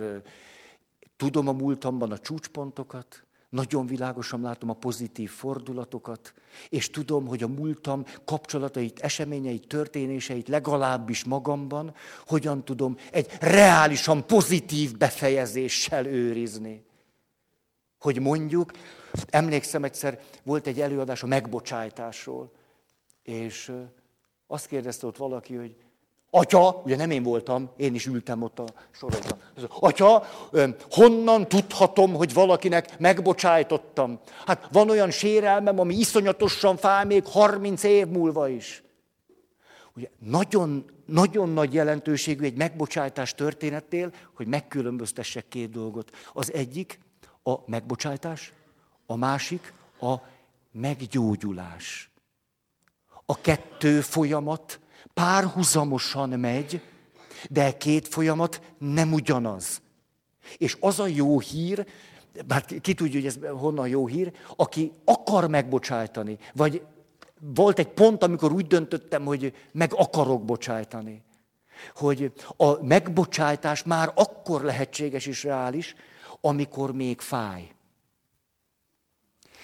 [1.16, 6.34] Tudom a múltamban a csúcspontokat, nagyon világosan látom a pozitív fordulatokat,
[6.68, 11.94] és tudom, hogy a múltam kapcsolatait, eseményeit, történéseit legalábbis magamban,
[12.26, 16.84] hogyan tudom egy reálisan pozitív befejezéssel őrizni.
[18.04, 18.70] Hogy mondjuk,
[19.30, 22.50] emlékszem egyszer, volt egy előadás a megbocsájtásról,
[23.22, 23.72] és
[24.46, 25.76] azt kérdezte ott valaki, hogy
[26.30, 29.38] Atya, ugye nem én voltam, én is ültem ott a sorokban.
[29.68, 30.24] Atya,
[30.90, 34.20] honnan tudhatom, hogy valakinek megbocsájtottam?
[34.46, 38.82] Hát van olyan sérelmem, ami iszonyatosan fáj még 30 év múlva is.
[39.96, 46.10] Ugye nagyon, nagyon nagy jelentőségű egy megbocsájtás történettél, hogy megkülönböztessek két dolgot.
[46.32, 46.98] Az egyik
[47.44, 48.52] a megbocsájtás,
[49.06, 50.14] a másik a
[50.72, 52.10] meggyógyulás.
[53.26, 54.80] A kettő folyamat
[55.14, 56.80] párhuzamosan megy,
[57.50, 59.82] de két folyamat nem ugyanaz.
[60.58, 61.86] És az a jó hír,
[62.46, 66.82] bár ki tudja, hogy ez honnan jó hír, aki akar megbocsájtani, vagy
[67.54, 71.22] volt egy pont, amikor úgy döntöttem, hogy meg akarok bocsájtani.
[71.94, 75.94] Hogy a megbocsájtás már akkor lehetséges és reális,
[76.44, 77.74] amikor még fáj.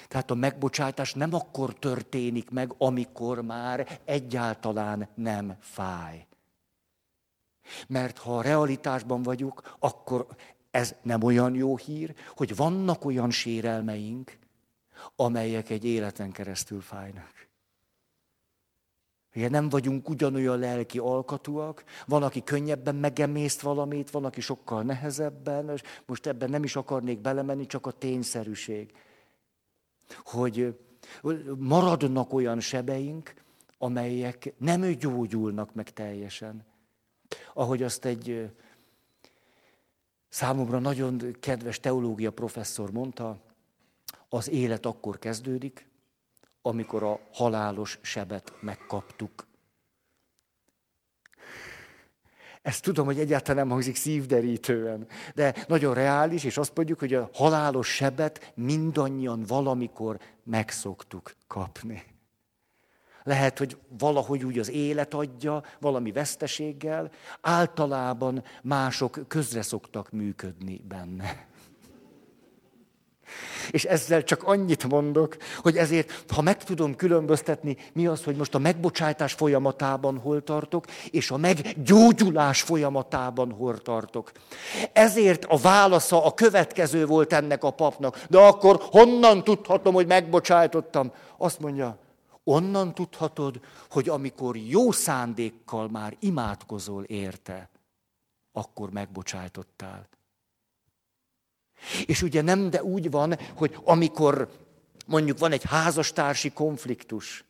[0.08, 6.26] Tehát a megbocsátás nem akkor történik meg, amikor már egyáltalán nem fáj.
[7.88, 10.26] Mert ha a realitásban vagyunk, akkor
[10.70, 14.38] ez nem olyan jó hír, hogy vannak olyan sérelmeink,
[15.16, 17.49] amelyek egy életen keresztül fájnak.
[19.34, 25.70] Ugye nem vagyunk ugyanolyan lelki alkatúak, van, aki könnyebben megemészt valamit, van, aki sokkal nehezebben,
[25.70, 28.92] és most ebben nem is akarnék belemenni, csak a tényszerűség
[30.24, 30.78] hogy
[31.58, 33.34] maradnak olyan sebeink,
[33.78, 36.64] amelyek nem gyógyulnak meg teljesen.
[37.54, 38.50] Ahogy azt egy
[40.28, 43.40] számomra nagyon kedves teológia professzor mondta,
[44.28, 45.88] az élet akkor kezdődik,
[46.62, 49.48] amikor a halálos sebet megkaptuk.
[52.62, 57.30] Ezt tudom, hogy egyáltalán nem hangzik szívderítően, de nagyon reális, és azt mondjuk, hogy a
[57.34, 62.04] halálos sebet mindannyian valamikor megszoktuk kapni.
[63.22, 71.48] Lehet, hogy valahogy úgy az élet adja, valami veszteséggel, általában mások közre szoktak működni benne.
[73.70, 78.54] És ezzel csak annyit mondok, hogy ezért, ha meg tudom különböztetni, mi az, hogy most
[78.54, 84.32] a megbocsátás folyamatában hol tartok, és a meggyógyulás folyamatában hol tartok.
[84.92, 88.24] Ezért a válasza a következő volt ennek a papnak.
[88.28, 91.12] De akkor honnan tudhatom, hogy megbocsájtottam?
[91.36, 91.98] Azt mondja,
[92.44, 97.70] Onnan tudhatod, hogy amikor jó szándékkal már imádkozol érte,
[98.52, 100.08] akkor megbocsájtottál.
[102.06, 104.48] És ugye nem, de úgy van, hogy amikor
[105.06, 107.44] mondjuk van egy házastársi konfliktus,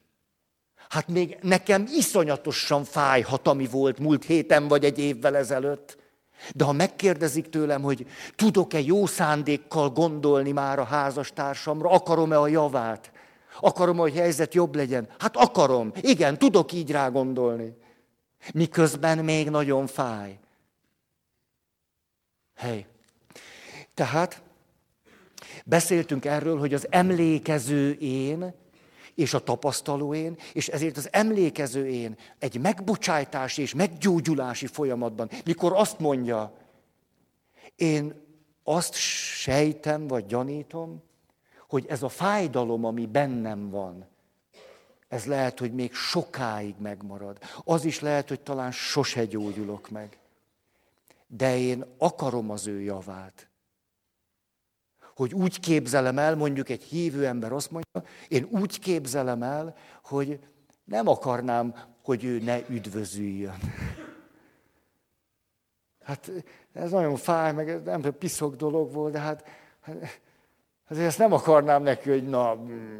[0.88, 5.98] hát még nekem iszonyatosan fájhat, ami volt múlt héten vagy egy évvel ezelőtt.
[6.54, 13.12] De ha megkérdezik tőlem, hogy tudok-e jó szándékkal gondolni már a házastársamra, akarom-e a javát,
[13.60, 17.76] akarom, hogy a helyzet jobb legyen, hát akarom, igen, tudok így rá gondolni.
[18.52, 20.38] Miközben még nagyon fáj.
[22.56, 22.86] Hely.
[24.00, 24.42] Tehát
[25.64, 28.54] beszéltünk erről, hogy az emlékező én
[29.14, 35.72] és a tapasztaló én, és ezért az emlékező én egy megbocsájtási és meggyógyulási folyamatban, mikor
[35.72, 36.52] azt mondja,
[37.76, 38.14] én
[38.64, 41.02] azt sejtem, vagy gyanítom,
[41.68, 44.06] hogy ez a fájdalom, ami bennem van,
[45.08, 47.38] ez lehet, hogy még sokáig megmarad.
[47.64, 50.18] Az is lehet, hogy talán sose gyógyulok meg.
[51.26, 53.49] De én akarom az ő javát
[55.20, 60.38] hogy úgy képzelem el, mondjuk egy hívő ember azt mondja, én úgy képzelem el, hogy
[60.84, 63.58] nem akarnám, hogy ő ne üdvözüljön.
[66.04, 66.30] Hát
[66.72, 69.44] ez nagyon fáj, meg ez nem piszok dolog volt, de hát,
[70.84, 72.54] hát ezt nem akarnám neki, hogy na...
[72.54, 72.98] Mm.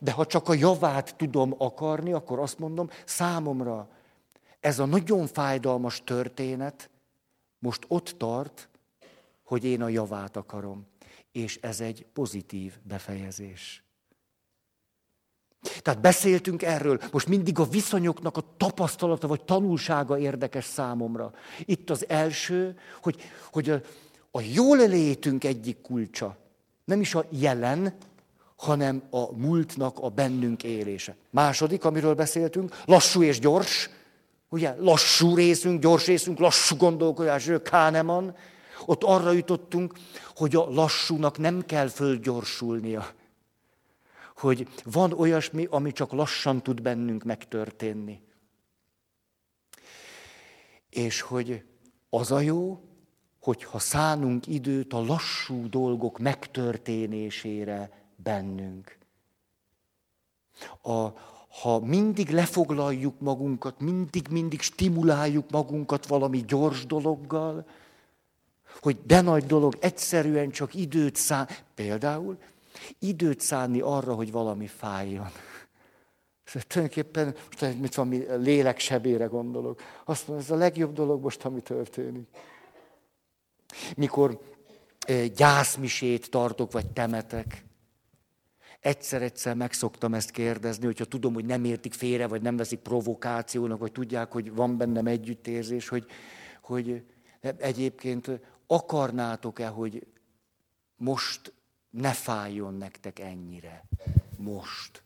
[0.00, 3.88] De ha csak a javát tudom akarni, akkor azt mondom, számomra
[4.60, 6.90] ez a nagyon fájdalmas történet
[7.58, 8.68] most ott tart,
[9.46, 10.86] hogy én a javát akarom.
[11.32, 13.84] És ez egy pozitív befejezés.
[15.82, 21.32] Tehát beszéltünk erről, most mindig a viszonyoknak a tapasztalata vagy tanulsága érdekes számomra.
[21.64, 23.20] Itt az első, hogy,
[23.52, 23.80] hogy a,
[24.30, 26.36] a jól létünk egyik kulcsa,
[26.84, 27.96] nem is a jelen,
[28.56, 31.16] hanem a múltnak a bennünk élése.
[31.30, 33.90] Második, amiről beszéltünk, lassú és gyors.
[34.48, 38.36] Ugye, lassú részünk, gyors részünk, lassú gondolkodás, Kahneman,
[38.84, 39.94] ott arra jutottunk,
[40.34, 43.06] hogy a lassúnak nem kell fölgyorsulnia.
[44.36, 48.22] Hogy van olyasmi, ami csak lassan tud bennünk megtörténni.
[50.90, 51.64] És hogy
[52.10, 52.80] az a jó,
[53.40, 58.98] hogyha szánunk időt a lassú dolgok megtörténésére bennünk.
[60.82, 61.08] A,
[61.60, 67.66] ha mindig lefoglaljuk magunkat, mindig-mindig stimuláljuk magunkat valami gyors dologgal,
[68.80, 72.38] hogy de nagy dolog, egyszerűen csak időt szán, például
[72.98, 75.28] időt szánni arra, hogy valami fájjon.
[76.44, 78.08] Szóval tulajdonképpen, most mit van,
[78.38, 79.80] lélek sebére gondolok.
[80.04, 82.28] Azt mondom, ez a legjobb dolog most, ami történik.
[83.96, 84.40] Mikor
[85.34, 87.64] gyászmisét tartok, vagy temetek,
[88.80, 93.92] egyszer-egyszer megszoktam ezt kérdezni, hogyha tudom, hogy nem értik félre, vagy nem veszik provokációnak, vagy
[93.92, 96.06] tudják, hogy van bennem együttérzés, hogy,
[96.62, 97.02] hogy
[97.58, 98.30] egyébként
[98.66, 100.06] akarnátok-e, hogy
[100.96, 101.52] most
[101.90, 103.84] ne fájjon nektek ennyire?
[104.36, 105.02] Most.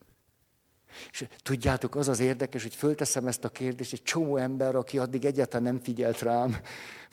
[1.10, 5.24] És tudjátok, az az érdekes, hogy fölteszem ezt a kérdést, egy csomó ember, aki addig
[5.24, 6.56] egyáltalán nem figyelt rám,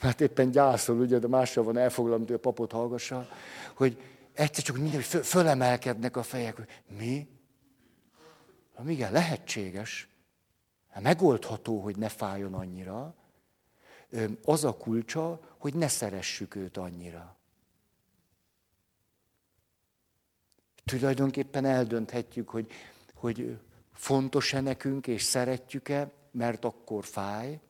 [0.02, 3.28] mert éppen gyászol, ugye, de mással van elfoglalom, hogy a papot hallgassa,
[3.74, 7.28] hogy egyszer csak minden, föl, fölemelkednek a fejek, hogy mi?
[8.76, 10.08] Hát igen, lehetséges.
[10.88, 13.14] Hát megoldható, hogy ne fájjon annyira.
[14.44, 17.36] Az a kulcsa, hogy ne szeressük őt annyira.
[20.84, 22.70] Tulajdonképpen eldönthetjük, hogy,
[23.14, 23.58] hogy
[23.92, 27.60] fontos-e nekünk, és szeretjük-e, mert akkor fáj,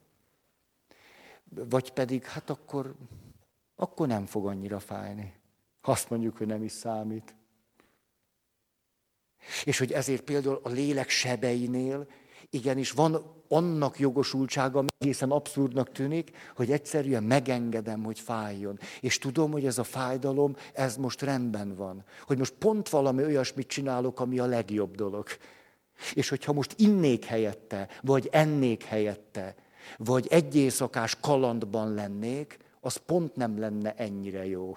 [1.49, 2.95] vagy pedig, hát akkor,
[3.77, 5.35] akkor nem fog annyira fájni.
[5.81, 7.35] Azt mondjuk, hogy nem is számít.
[9.65, 12.07] És hogy ezért például a lélek sebeinél
[12.51, 18.79] igenis van annak jogosultsága, ami egészen abszurdnak tűnik, hogy egyszerűen megengedem, hogy fájjon.
[19.01, 22.05] És tudom, hogy ez a fájdalom, ez most rendben van.
[22.27, 25.27] Hogy most pont valami olyasmit csinálok, ami a legjobb dolog.
[26.13, 29.55] És hogyha most innék helyette, vagy ennék helyette,
[29.97, 34.77] vagy egy éjszakás kalandban lennék, az pont nem lenne ennyire jó.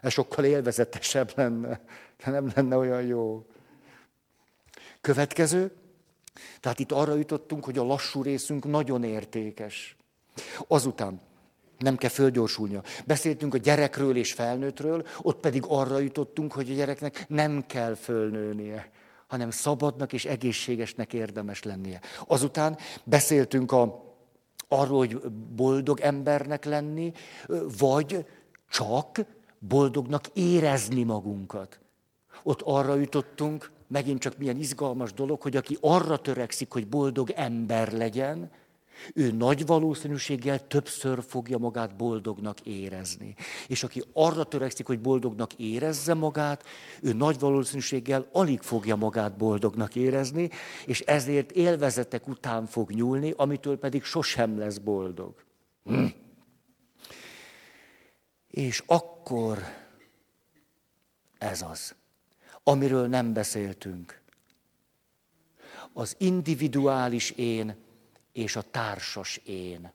[0.00, 1.80] Ez sokkal élvezetesebb lenne,
[2.24, 3.46] de nem lenne olyan jó.
[5.00, 5.72] Következő,
[6.60, 9.96] tehát itt arra jutottunk, hogy a lassú részünk nagyon értékes.
[10.68, 11.20] Azután
[11.78, 12.82] nem kell fölgyorsulnia.
[13.06, 18.90] Beszéltünk a gyerekről és felnőttről, ott pedig arra jutottunk, hogy a gyereknek nem kell fölnőnie,
[19.26, 22.00] hanem szabadnak és egészségesnek érdemes lennie.
[22.26, 24.04] Azután beszéltünk a,
[24.68, 25.20] arról, hogy
[25.56, 27.12] boldog embernek lenni,
[27.78, 28.26] vagy
[28.70, 29.20] csak
[29.58, 31.80] boldognak érezni magunkat.
[32.42, 37.92] ott arra jutottunk, megint csak milyen izgalmas dolog, hogy aki arra törekszik, hogy boldog ember
[37.92, 38.50] legyen,
[39.14, 43.34] ő nagy valószínűséggel többször fogja magát boldognak érezni.
[43.66, 46.64] És aki arra törekszik, hogy boldognak érezze magát,
[47.02, 50.50] ő nagy valószínűséggel alig fogja magát boldognak érezni,
[50.86, 55.34] és ezért élvezetek után fog nyúlni, amitől pedig sosem lesz boldog.
[55.84, 56.06] Hm.
[58.50, 59.58] És akkor
[61.38, 61.94] ez az,
[62.68, 64.20] amiről nem beszéltünk.
[65.92, 67.76] Az individuális én
[68.32, 69.92] és a társas én.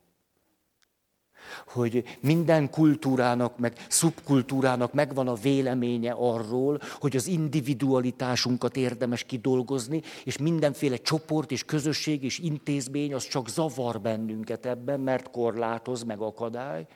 [1.68, 10.38] Hogy minden kultúrának, meg szubkultúrának megvan a véleménye arról, hogy az individualitásunkat érdemes kidolgozni, és
[10.38, 16.88] mindenféle csoport és közösség és intézmény az csak zavar bennünket ebben, mert korlátoz, meg akadály.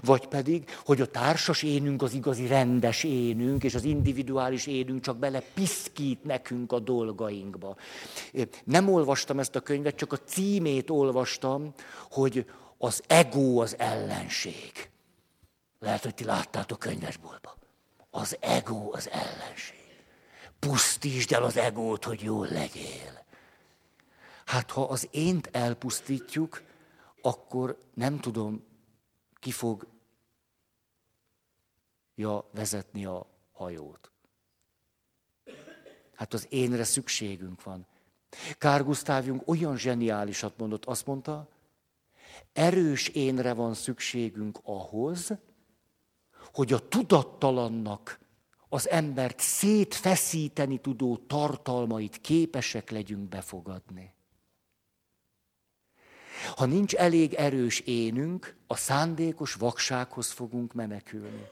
[0.00, 5.16] Vagy pedig, hogy a társas énünk az igazi rendes énünk, és az individuális énünk csak
[5.16, 7.76] bele piszkít nekünk a dolgainkba.
[8.64, 11.72] Nem olvastam ezt a könyvet, csak a címét olvastam,
[12.10, 12.46] hogy
[12.78, 14.90] az ego az ellenség.
[15.78, 17.56] Lehet, hogy ti láttátok könyvesboltba.
[18.10, 20.04] Az ego az ellenség.
[20.58, 23.24] Pusztítsd el az egót, hogy jól legyél.
[24.44, 26.62] Hát ha az ént elpusztítjuk,
[27.22, 28.64] akkor nem tudom,
[29.34, 29.88] ki fogja
[32.50, 34.10] vezetni a hajót.
[36.14, 37.86] Hát az énre szükségünk van.
[38.58, 38.84] Kár
[39.44, 41.48] olyan zseniálisat mondott, azt mondta,
[42.52, 45.32] erős énre van szükségünk ahhoz,
[46.52, 48.18] hogy a tudattalannak
[48.68, 54.14] az embert szétfeszíteni tudó tartalmait képesek legyünk befogadni.
[56.56, 61.46] Ha nincs elég erős énünk, a szándékos vaksághoz fogunk menekülni.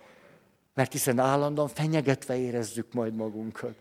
[0.74, 3.76] Mert hiszen állandóan fenyegetve érezzük majd magunkat.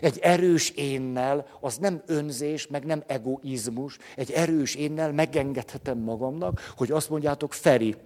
[0.00, 3.98] Egy erős énnel az nem önzés, meg nem egoizmus.
[4.16, 7.96] Egy erős énnel megengedhetem magamnak, hogy azt mondjátok, Feri,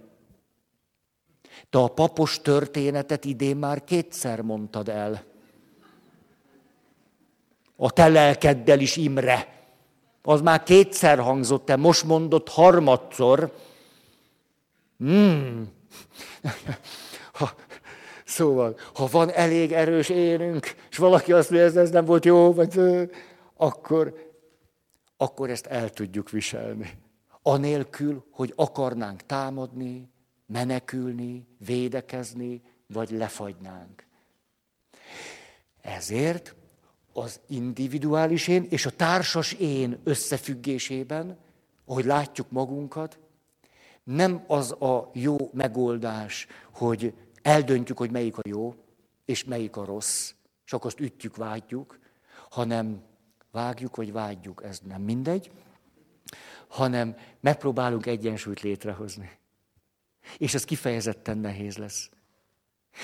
[1.69, 5.23] te a papos történetet idén már kétszer mondtad el.
[7.75, 9.55] A te lelkeddel is Imre
[10.29, 13.53] az már kétszer hangzott el, most mondott harmadszor.
[14.97, 15.71] Hmm.
[18.27, 22.53] Szóval, ha van elég erős érünk, és valaki azt mondja, ez, ez nem volt jó,
[22.53, 22.79] vagy,
[23.55, 24.31] akkor,
[25.17, 26.91] akkor ezt el tudjuk viselni.
[27.41, 30.09] Anélkül, hogy akarnánk támadni,
[30.45, 34.05] menekülni, védekezni, vagy lefagynánk.
[35.81, 36.55] Ezért
[37.13, 41.37] az individuális én és a társas én összefüggésében,
[41.85, 43.19] ahogy látjuk magunkat,
[44.03, 47.13] nem az a jó megoldás, hogy
[47.47, 48.75] eldöntjük, hogy melyik a jó,
[49.25, 50.33] és melyik a rossz,
[50.63, 51.99] csak azt ütjük, vágyjuk,
[52.49, 53.01] hanem
[53.51, 55.51] vágjuk, vagy vágyjuk, ez nem mindegy,
[56.67, 59.29] hanem megpróbálunk egyensúlyt létrehozni.
[60.37, 62.09] És ez kifejezetten nehéz lesz.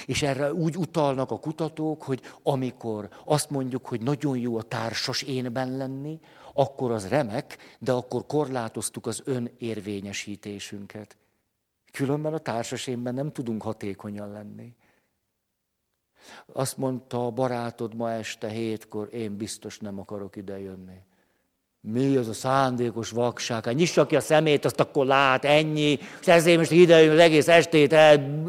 [0.05, 5.21] És erre úgy utalnak a kutatók, hogy amikor azt mondjuk, hogy nagyon jó a társas
[5.21, 6.19] énben lenni,
[6.53, 11.17] akkor az remek, de akkor korlátoztuk az önérvényesítésünket.
[11.93, 14.75] Különben a társas énben nem tudunk hatékonyan lenni.
[16.45, 21.01] Azt mondta a barátod ma este hétkor, én biztos nem akarok idejönni.
[21.81, 23.65] Mi az a szándékos vakság?
[23.65, 27.47] Hát nyissa ki a szemét, azt akkor lát, ennyi, és ezért most idejön az egész
[27.47, 28.43] estét el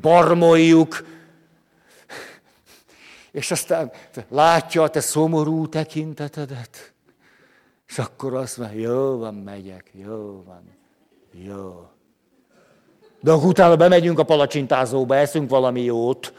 [0.00, 1.04] barmoljuk,
[3.30, 3.92] és aztán
[4.28, 6.92] látja a te szomorú tekintetedet,
[7.86, 10.62] és akkor azt mondja, jó van, megyek, jó van,
[11.32, 11.88] jó.
[13.20, 16.34] De akkor utána bemegyünk a palacsintázóba, eszünk valami jót.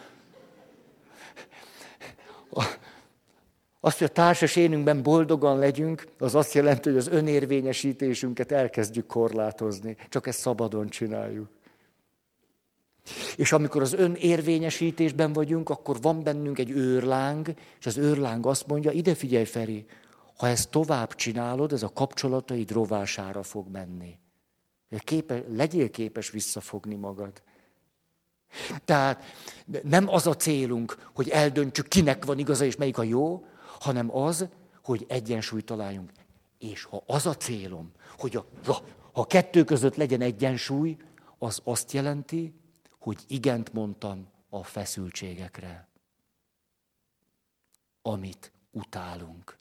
[3.79, 9.97] Azt, hogy a társas énünkben boldogan legyünk, az azt jelenti, hogy az önérvényesítésünket elkezdjük korlátozni.
[10.09, 11.49] Csak ezt szabadon csináljuk.
[13.36, 18.91] És amikor az önérvényesítésben vagyunk, akkor van bennünk egy őrláng, és az őrláng azt mondja,
[18.91, 19.86] ide figyelj Feri,
[20.38, 24.20] ha ezt tovább csinálod, ez a kapcsolataid rovására fog menni.
[24.99, 27.41] Képe, legyél képes visszafogni magad.
[28.85, 29.23] Tehát
[29.83, 33.45] nem az a célunk, hogy eldöntsük, kinek van igaza és melyik a jó,
[33.79, 34.47] hanem az,
[34.83, 36.11] hogy egyensúlyt találjunk.
[36.57, 40.97] És ha az a célom, hogy a, ha a kettő között legyen egyensúly,
[41.37, 42.53] az azt jelenti,
[42.99, 45.87] hogy igent mondtam a feszültségekre,
[48.01, 49.57] amit utálunk.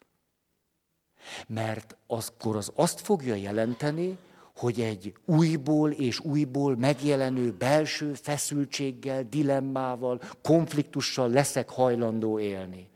[1.47, 4.17] Mert azkor az azt fogja jelenteni,
[4.61, 12.89] hogy egy újból és újból megjelenő belső feszültséggel, dilemmával, konfliktussal leszek hajlandó élni.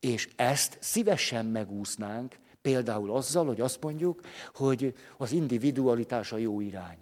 [0.00, 4.20] És ezt szívesen megúsznánk, például azzal, hogy azt mondjuk,
[4.54, 6.98] hogy az individualitás a jó irány.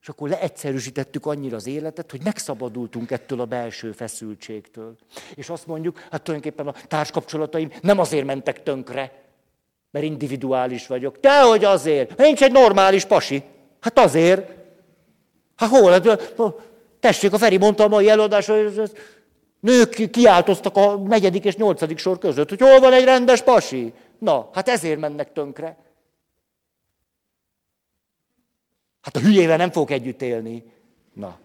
[0.00, 4.96] És akkor leegyszerűsítettük annyira az életet, hogy megszabadultunk ettől a belső feszültségtől.
[5.34, 9.25] És azt mondjuk, hát tulajdonképpen a társkapcsolataim nem azért mentek tönkre,
[9.96, 11.16] mert individuális vagyok.
[11.16, 13.42] Dehogy azért, mert nincs egy normális pasi.
[13.80, 14.50] Hát azért.
[15.56, 15.90] Hát hol?
[15.90, 16.18] Hát,
[17.00, 18.90] tessék, a Feri mondta a mai előadás, hogy
[19.60, 23.92] nők kiáltoztak a negyedik és nyolcadik sor között, hogy hol van egy rendes pasi.
[24.18, 25.76] Na, hát ezért mennek tönkre.
[29.00, 30.64] Hát a hülyével nem fogok együtt élni.
[31.12, 31.38] Na.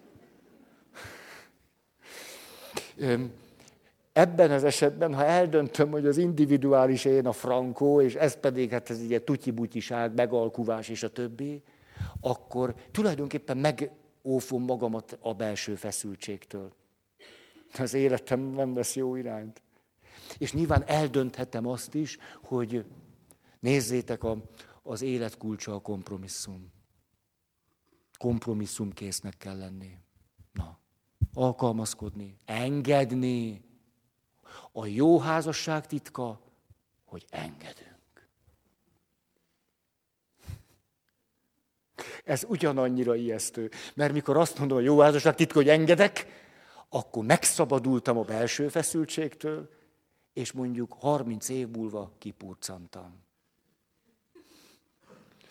[4.14, 8.90] Ebben az esetben, ha eldöntöm, hogy az individuális én a frankó, és ez pedig hát
[8.90, 11.64] ez ugye tutyi-butyiság, megalkuvás és a többi,
[12.22, 16.74] akkor tulajdonképpen megófom magamat a belső feszültségtől.
[17.78, 19.62] Az életem nem vesz jó irányt.
[20.38, 22.86] És nyilván eldönthetem azt is, hogy
[23.60, 24.38] nézzétek, a,
[24.84, 26.72] az élet kulcsa a kompromisszum.
[28.18, 29.98] Kompromisszumkésznek kell lenni.
[30.52, 30.80] Na,
[31.34, 33.70] alkalmazkodni, engedni.
[34.72, 36.42] A jó házasság titka,
[37.06, 38.30] hogy engedünk.
[42.24, 43.72] Ez ugyanannyira ijesztő.
[43.94, 46.28] Mert mikor azt mondom, a jó házasság titka, hogy engedek,
[46.90, 49.70] akkor megszabadultam a belső feszültségtől,
[50.34, 53.24] és mondjuk 30 év múlva kipurcantam.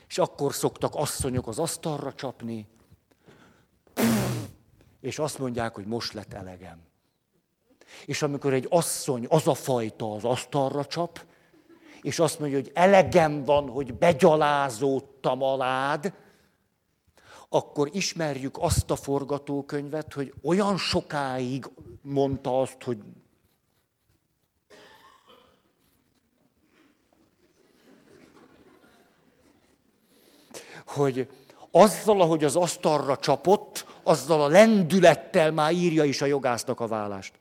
[0.09, 2.67] És akkor szoktak asszonyok az asztalra csapni,
[5.01, 6.90] és azt mondják, hogy most lett elegem.
[8.05, 11.21] És amikor egy asszony, az a fajta az asztalra csap,
[12.03, 16.13] és azt mondja, hogy elegem van, hogy begyalázódtam alád,
[17.49, 21.71] akkor ismerjük azt a forgatókönyvet, hogy olyan sokáig
[22.03, 22.99] mondta azt, hogy
[30.87, 31.29] hogy
[31.71, 37.39] azzal, ahogy az asztalra csapott, azzal a lendülettel már írja is a jogásznak a vállást.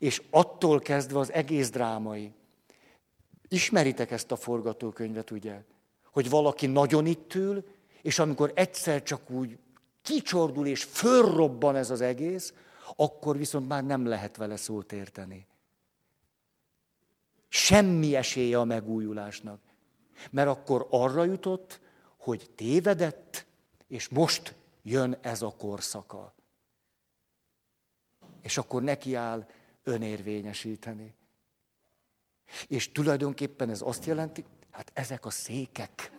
[0.00, 2.32] És attól kezdve az egész drámai.
[3.48, 5.62] Ismeritek ezt a forgatókönyvet, ugye?
[6.12, 7.64] Hogy valaki nagyon itt ül,
[8.02, 9.58] és amikor egyszer csak úgy
[10.02, 12.54] kicsordul és fölrobban ez az egész,
[12.96, 15.46] akkor viszont már nem lehet vele szót érteni.
[17.48, 19.60] Semmi esélye a megújulásnak.
[20.30, 21.80] Mert akkor arra jutott,
[22.16, 23.46] hogy tévedett,
[23.88, 26.34] és most jön ez a korszaka.
[28.42, 29.46] És akkor neki áll
[29.90, 31.14] önérvényesíteni.
[32.66, 36.12] És tulajdonképpen ez azt jelenti, hát ezek a székek.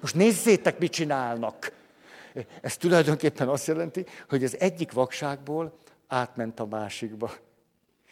[0.00, 1.72] Most nézzétek, mit csinálnak.
[2.60, 7.32] Ez tulajdonképpen azt jelenti, hogy az egyik vakságból átment a másikba.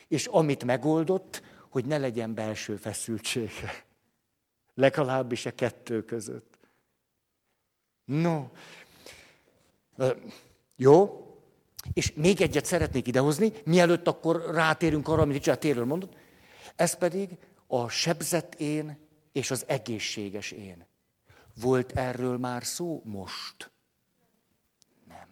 [0.09, 3.85] És amit megoldott, hogy ne legyen belső feszültsége.
[4.75, 6.59] Legalábbis a kettő között.
[8.05, 8.49] No.
[10.77, 11.25] Jó.
[11.93, 16.17] És még egyet szeretnék idehozni, mielőtt akkor rátérünk arra, amit Richard Taylor mondott.
[16.77, 18.99] Ez pedig a sebzett én
[19.33, 20.87] és az egészséges én.
[21.61, 23.71] Volt erről már szó most?
[25.09, 25.27] Nem.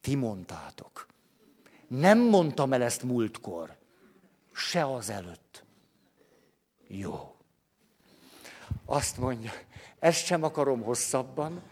[0.00, 1.06] Ti mondtátok.
[1.88, 3.76] Nem mondtam el ezt múltkor.
[4.52, 5.64] Se az előtt.
[6.86, 7.36] Jó.
[8.84, 9.50] Azt mondja,
[9.98, 11.62] ezt sem akarom hosszabban,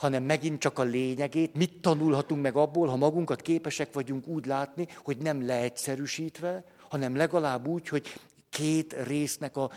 [0.00, 4.86] hanem megint csak a lényegét, mit tanulhatunk meg abból, ha magunkat képesek vagyunk úgy látni,
[5.04, 8.14] hogy nem leegyszerűsítve, hanem legalább úgy, hogy
[8.50, 9.70] két résznek a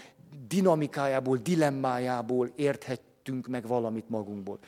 [0.47, 4.59] dinamikájából, dilemmájából érthettünk meg valamit magunkból.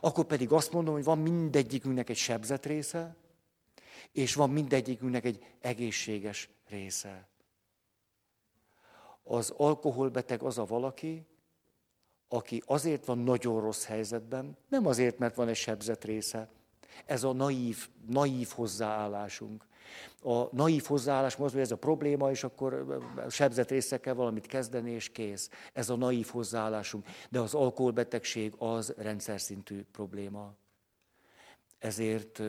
[0.00, 3.16] Akkor pedig azt mondom, hogy van mindegyikünknek egy sebzett része,
[4.12, 7.28] és van mindegyikünknek egy egészséges része.
[9.22, 11.26] Az alkoholbeteg az a valaki,
[12.32, 16.48] aki azért van nagyon rossz helyzetben, nem azért, mert van egy sebzett része.
[17.06, 19.66] Ez a naív, naív hozzáállásunk.
[20.22, 25.08] A naív hozzáállás az, hogy ez a probléma, és akkor sebzett részekkel valamit kezdeni, és
[25.08, 25.50] kész.
[25.72, 27.06] Ez a naív hozzáállásunk.
[27.30, 30.54] De az alkoholbetegség az rendszer szintű probléma.
[31.78, 32.42] Ezért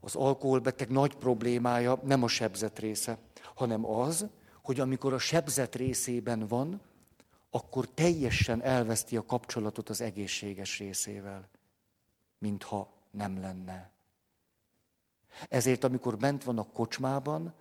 [0.00, 3.18] az alkoholbeteg nagy problémája nem a sebzett része,
[3.54, 4.26] hanem az,
[4.62, 6.80] hogy amikor a sebzett részében van,
[7.50, 11.48] akkor teljesen elveszti a kapcsolatot az egészséges részével,
[12.38, 13.90] mintha nem lenne.
[15.48, 17.54] Ezért, amikor bent van a kocsmában,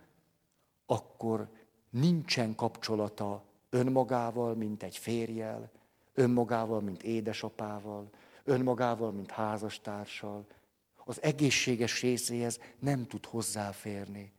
[0.86, 1.50] akkor
[1.90, 5.72] nincsen kapcsolata önmagával, mint egy férjel,
[6.14, 8.10] önmagával, mint édesapával,
[8.44, 10.46] önmagával, mint házastársal.
[11.06, 14.34] Az egészséges részéhez nem tud hozzáférni.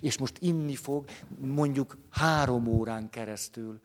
[0.00, 1.04] És most inni fog
[1.38, 3.80] mondjuk három órán keresztül,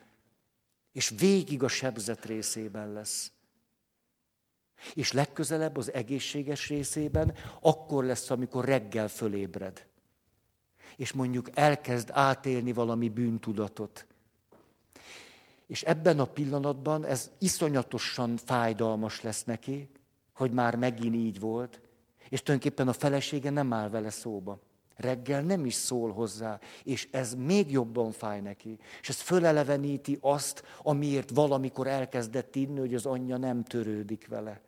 [0.93, 3.31] és végig a sebzet részében lesz.
[4.93, 9.85] És legközelebb az egészséges részében akkor lesz, amikor reggel fölébred.
[10.95, 14.05] És mondjuk elkezd átélni valami bűntudatot.
[15.67, 19.89] És ebben a pillanatban ez iszonyatosan fájdalmas lesz neki,
[20.33, 21.81] hogy már megint így volt,
[22.29, 24.59] és tulajdonképpen a felesége nem áll vele szóba.
[24.95, 28.79] Reggel nem is szól hozzá, és ez még jobban fáj neki.
[29.01, 34.61] És ez föleleveníti azt, amiért valamikor elkezdett inni, hogy az anyja nem törődik vele.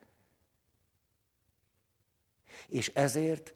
[2.67, 3.53] És ezért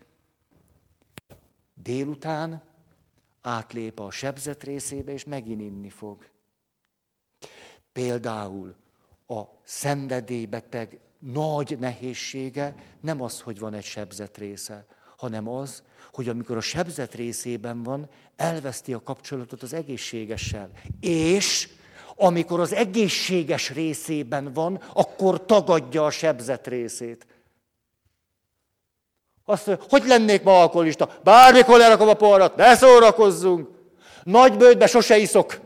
[1.74, 2.64] délután
[3.42, 6.30] átlép a sebzet részébe, és megint inni fog.
[7.92, 8.76] Például
[9.28, 14.86] a szenvedélybeteg nagy nehézsége nem az, hogy van egy sebzet része,
[15.20, 20.70] hanem az, hogy amikor a sebzet részében van, elveszti a kapcsolatot az egészségessel.
[21.00, 21.70] És
[22.16, 27.28] amikor az egészséges részében van, akkor tagadja a sebzet részét.
[29.46, 31.20] Azt mondja, hogy lennék ma alkoholista?
[31.24, 33.70] Bármikor lerakom a porrat, ne szórakozzunk.
[34.24, 35.60] Nagy bőtbe sose iszok.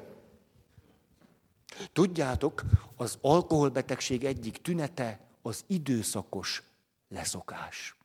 [1.94, 2.64] Tudjátok,
[2.96, 6.64] az alkoholbetegség egyik tünete az időszakos
[7.10, 7.96] leszokás.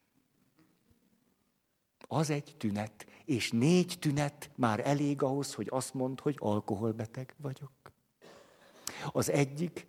[2.09, 7.70] Az egy tünet, és négy tünet már elég ahhoz, hogy azt mondd, hogy alkoholbeteg vagyok.
[9.12, 9.86] Az egyik,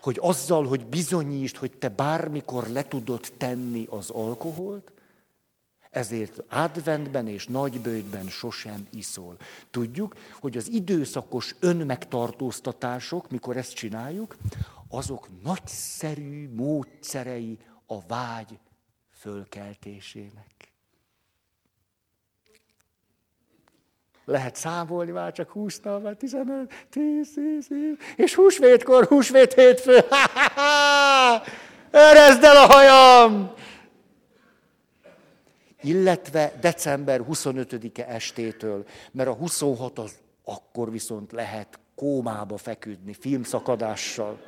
[0.00, 4.92] hogy azzal, hogy bizonyítsd, hogy te bármikor le tudod tenni az alkoholt,
[5.90, 9.36] ezért adventben és nagybőjtben sosem iszol.
[9.70, 14.36] Tudjuk, hogy az időszakos önmegtartóztatások, mikor ezt csináljuk,
[14.88, 18.58] azok nagyszerű módszerei a vágy
[19.10, 20.51] fölkeltésének.
[24.24, 29.98] Lehet számolni már csak 20 nap, már 15, 10, 10, 10, és húsvétkor, húsvét hétfő,
[31.90, 33.52] erezd el a hajam!
[35.82, 44.38] Illetve december 25-e estétől, mert a 26 az akkor viszont lehet kómába feküdni, filmszakadással.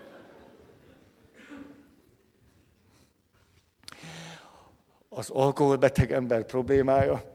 [5.09, 7.34] Az alkoholbeteg ember problémája,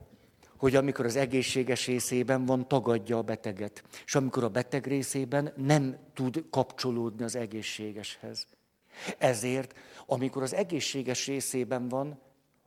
[0.60, 3.84] hogy amikor az egészséges részében van, tagadja a beteget.
[4.06, 8.48] És amikor a beteg részében nem tud kapcsolódni az egészségeshez.
[9.18, 9.74] Ezért,
[10.06, 12.20] amikor az egészséges részében van,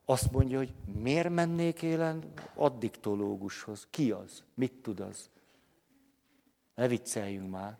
[0.04, 0.72] azt mondja, hogy
[1.02, 3.86] miért mennék élen addiktológushoz?
[3.90, 4.42] Ki az?
[4.54, 5.30] Mit tud az?
[6.74, 7.78] Ne vicceljünk már.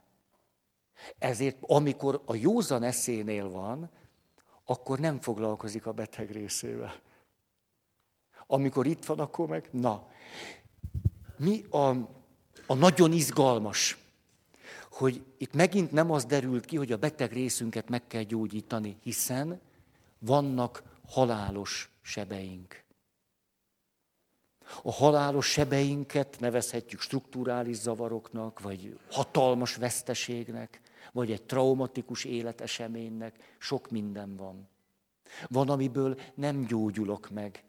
[1.18, 3.90] Ezért, amikor a józan eszénél van,
[4.64, 7.00] akkor nem foglalkozik a beteg részével.
[8.52, 10.08] Amikor itt van, akkor meg, na.
[11.36, 11.86] Mi a,
[12.66, 13.98] a nagyon izgalmas,
[14.90, 19.60] hogy itt megint nem az derült ki, hogy a beteg részünket meg kell gyógyítani, hiszen
[20.18, 22.84] vannak halálos sebeink.
[24.82, 30.80] A halálos sebeinket nevezhetjük strukturális zavaroknak, vagy hatalmas veszteségnek,
[31.12, 33.56] vagy egy traumatikus életeseménynek.
[33.58, 34.68] Sok minden van.
[35.48, 37.64] Van, amiből nem gyógyulok meg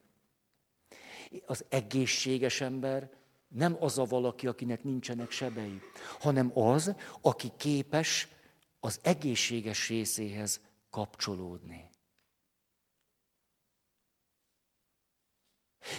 [1.46, 3.10] az egészséges ember
[3.48, 5.82] nem az a valaki, akinek nincsenek sebei,
[6.20, 8.28] hanem az, aki képes
[8.80, 11.90] az egészséges részéhez kapcsolódni.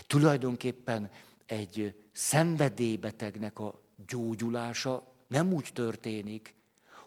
[0.07, 1.11] Tulajdonképpen
[1.47, 6.55] egy szenvedélybetegnek a gyógyulása nem úgy történik,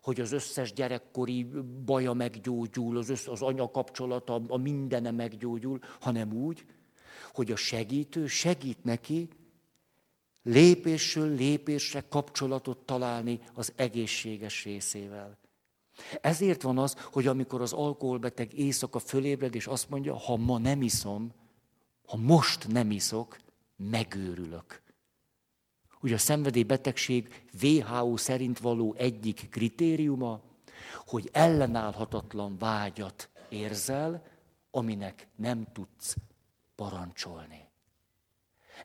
[0.01, 1.43] hogy az összes gyerekkori
[1.85, 6.65] baja meggyógyul, az, össz, az anya kapcsolata, a mindene meggyógyul, hanem úgy,
[7.37, 9.29] hogy a segítő segít neki
[10.43, 15.37] lépésről lépésre kapcsolatot találni az egészséges részével.
[16.21, 20.81] Ezért van az, hogy amikor az alkoholbeteg éjszaka fölébred, és azt mondja, ha ma nem
[20.81, 21.31] iszom,
[22.07, 23.37] ha most nem iszok,
[23.75, 24.81] megőrülök.
[26.01, 30.41] Ugye a szenvedélybetegség WHO szerint való egyik kritériuma,
[31.05, 34.23] hogy ellenállhatatlan vágyat érzel,
[34.71, 36.15] aminek nem tudsz
[36.77, 37.65] parancsolni.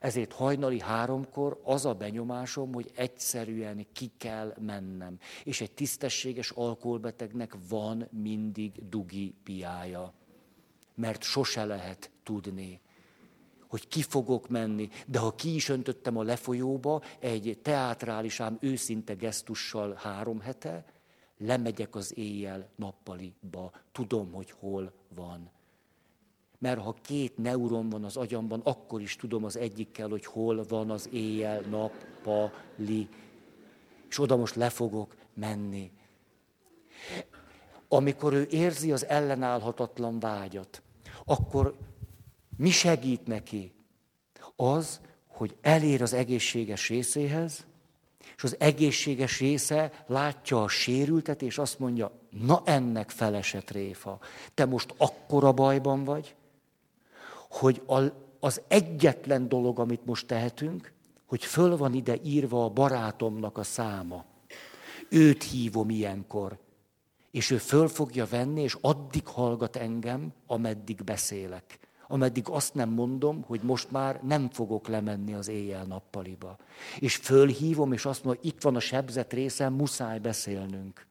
[0.00, 5.18] Ezért hajnali háromkor az a benyomásom, hogy egyszerűen ki kell mennem.
[5.44, 10.12] És egy tisztességes alkoholbetegnek van mindig dugi piája.
[10.94, 12.80] Mert sose lehet tudni,
[13.68, 14.88] hogy ki fogok menni.
[15.06, 20.84] De ha ki is öntöttem a lefolyóba egy teátrális, ám őszinte gesztussal három hete,
[21.38, 23.72] lemegyek az éjjel nappaliba.
[23.92, 25.50] Tudom, hogy hol van.
[26.62, 30.90] Mert ha két neuron van az agyamban, akkor is tudom az egyikkel, hogy hol van
[30.90, 33.08] az éjjel nappali.
[34.08, 35.90] És oda most le fogok menni.
[37.88, 40.82] Amikor ő érzi az ellenállhatatlan vágyat,
[41.24, 41.76] akkor
[42.56, 43.72] mi segít neki?
[44.56, 47.66] Az, hogy elér az egészséges részéhez,
[48.36, 54.18] és az egészséges része látja a sérültet, és azt mondja, na ennek felesett réfa.
[54.54, 56.34] Te most akkora bajban vagy,
[57.52, 57.82] hogy
[58.40, 60.92] az egyetlen dolog, amit most tehetünk,
[61.26, 64.24] hogy föl van ide írva a barátomnak a száma.
[65.08, 66.58] Őt hívom ilyenkor.
[67.30, 71.80] És ő föl fogja venni, és addig hallgat engem, ameddig beszélek
[72.12, 76.56] ameddig azt nem mondom, hogy most már nem fogok lemenni az éjjel-nappaliba.
[76.98, 81.06] És fölhívom, és azt mondom, hogy itt van a sebzett részem, muszáj beszélnünk.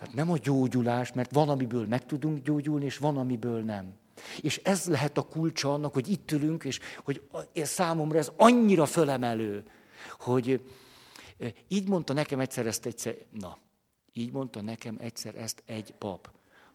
[0.00, 3.92] Tehát nem a gyógyulás, mert van, amiből meg tudunk gyógyulni, és van, amiből nem.
[4.40, 7.22] És ez lehet a kulcsa annak, hogy itt ülünk, és hogy
[7.54, 9.64] számomra ez annyira fölemelő,
[10.18, 10.60] hogy
[11.68, 13.58] így mondta nekem egyszer ezt egyszer, na,
[14.12, 16.30] így mondta nekem egyszer ezt egy pap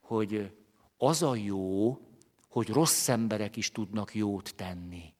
[0.06, 0.52] hogy
[0.98, 1.98] az a jó,
[2.50, 5.14] hogy rossz emberek is tudnak jót tenni.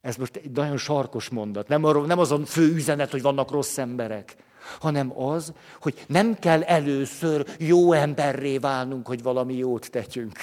[0.00, 1.68] Ez most egy nagyon sarkos mondat.
[1.68, 4.36] Nem, arról, nem azon fő üzenet, hogy vannak rossz emberek,
[4.80, 10.34] hanem az, hogy nem kell először jó emberré válnunk, hogy valami jót tegyünk.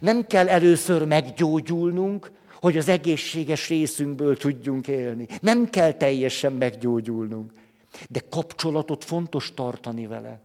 [0.00, 2.30] Nem kell először meggyógyulnunk,
[2.60, 5.26] hogy az egészséges részünkből tudjunk élni.
[5.40, 7.52] Nem kell teljesen meggyógyulnunk.
[8.08, 10.40] De kapcsolatot fontos tartani vele.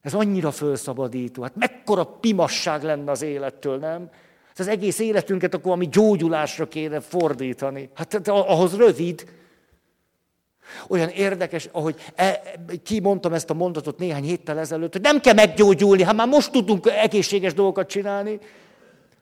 [0.00, 1.42] Ez annyira felszabadító.
[1.42, 4.10] Hát mekkora pimasság lenne az élettől, nem?
[4.46, 7.90] Hát az egész életünket akkor ami gyógyulásra kéne fordítani.
[7.94, 9.30] Hát, hát ahhoz rövid.
[10.88, 12.42] Olyan érdekes, ahogy e,
[12.84, 16.86] kimondtam ezt a mondatot néhány héttel ezelőtt, hogy nem kell meggyógyulni, hát már most tudunk
[16.86, 18.38] egészséges dolgokat csinálni.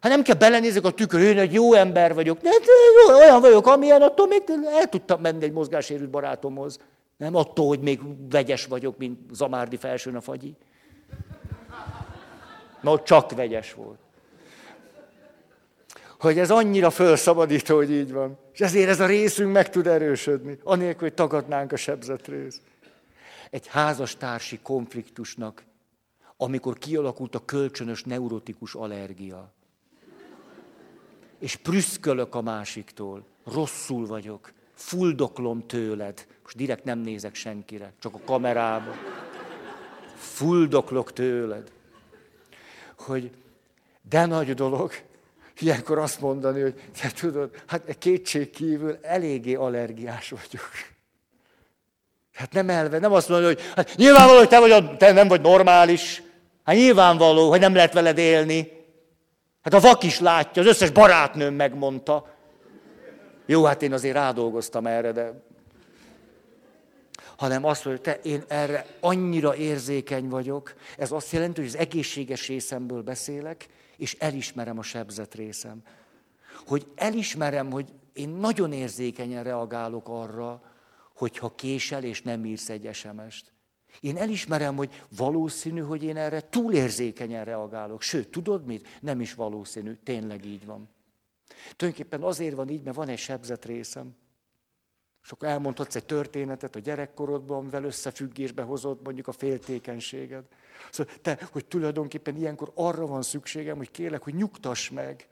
[0.00, 2.40] Hát nem kell belenézek a tükör, én egy jó ember vagyok.
[2.40, 4.42] De, de, olyan vagyok, amilyen, attól még
[4.80, 6.78] el tudtam menni egy mozgásérült barátomhoz.
[7.16, 10.54] Nem attól, hogy még vegyes vagyok, mint Zamárdi felsőn a fagyi.
[12.80, 13.98] No, csak vegyes volt.
[16.24, 18.38] Hogy ez annyira felszabadító, hogy így van.
[18.52, 22.60] És ezért ez a részünk meg tud erősödni, anélkül, hogy tagadnánk a sebzett rész.
[23.50, 25.64] Egy házastársi konfliktusnak,
[26.36, 29.52] amikor kialakult a kölcsönös neurotikus allergia,
[31.38, 36.26] és prüszkölök a másiktól, rosszul vagyok, fuldoklom tőled.
[36.42, 38.92] Most direkt nem nézek senkire, csak a kamerába.
[40.16, 41.72] Fuldoklok tőled.
[42.98, 43.30] Hogy
[44.08, 44.92] de nagy dolog,
[45.58, 50.70] ilyenkor azt mondani, hogy te tudod, hát kétség kívül eléggé allergiás vagyok.
[52.34, 55.40] Hát nem elve, nem azt mondani, hogy hát nyilvánvaló, hogy te, vagy, te nem vagy
[55.40, 56.22] normális.
[56.64, 58.72] Hát nyilvánvaló, hogy nem lehet veled élni.
[59.62, 62.34] Hát a vak is látja, az összes barátnőm megmondta.
[63.46, 65.42] Jó, hát én azért rádolgoztam erre, de...
[67.36, 72.48] Hanem azt mondja, te, én erre annyira érzékeny vagyok, ez azt jelenti, hogy az egészséges
[72.48, 75.82] részemből beszélek, és elismerem a sebzett részem.
[76.66, 80.62] Hogy elismerem, hogy én nagyon érzékenyen reagálok arra,
[81.14, 83.52] hogyha késel és nem írsz egy SMS-t.
[84.00, 88.02] Én elismerem, hogy valószínű, hogy én erre túlérzékenyen reagálok.
[88.02, 88.88] Sőt, tudod mit?
[89.00, 90.88] Nem is valószínű, tényleg így van.
[91.76, 94.16] Tulajdonképpen azért van így, mert van egy sebzett részem.
[95.22, 100.44] És akkor elmondhatsz egy történetet a gyerekkorodban, amivel összefüggésbe hozott mondjuk a féltékenységed.
[100.90, 105.28] Szóval te, hogy tulajdonképpen ilyenkor arra van szükségem, hogy kérlek, hogy nyugtass meg.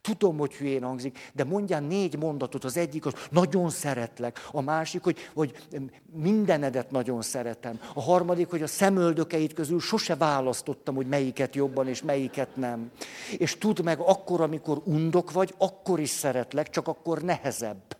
[0.00, 2.64] Tudom, hogy hülyén hangzik, de mondjál négy mondatot.
[2.64, 4.48] Az egyik az, nagyon szeretlek.
[4.52, 5.66] A másik, hogy, hogy
[6.12, 7.80] mindenedet nagyon szeretem.
[7.94, 12.90] A harmadik, hogy a szemöldökeit közül sose választottam, hogy melyiket jobban és melyiket nem.
[13.38, 17.96] És tudd meg, akkor, amikor undok vagy, akkor is szeretlek, csak akkor nehezebb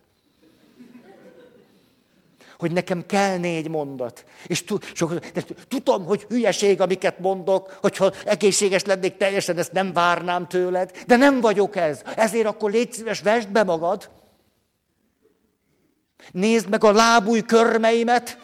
[2.65, 4.25] hogy nekem kell négy mondat.
[4.47, 4.63] És
[5.67, 11.41] tudom, hogy hülyeség, amiket mondok, hogyha egészséges lennék, teljesen ezt nem várnám tőled, de nem
[11.41, 12.01] vagyok ez.
[12.15, 14.09] Ezért akkor légy szíves, vesd be magad.
[16.31, 18.37] Nézd meg a lábúj körmeimet.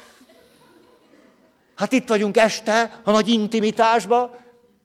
[1.75, 4.35] Hát itt vagyunk este, a nagy intimitásba,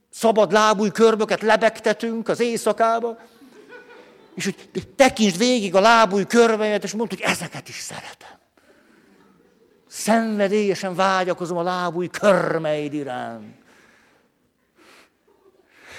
[0.09, 3.17] szabad lábúj körmöket lebegtetünk az éjszakába,
[4.35, 8.36] és hogy tekintsd végig a lábúj körmeimet, és mondd, hogy ezeket is szeretem.
[9.97, 13.55] Szenvedélyesen vágyakozom a lábúj körmeid iránt.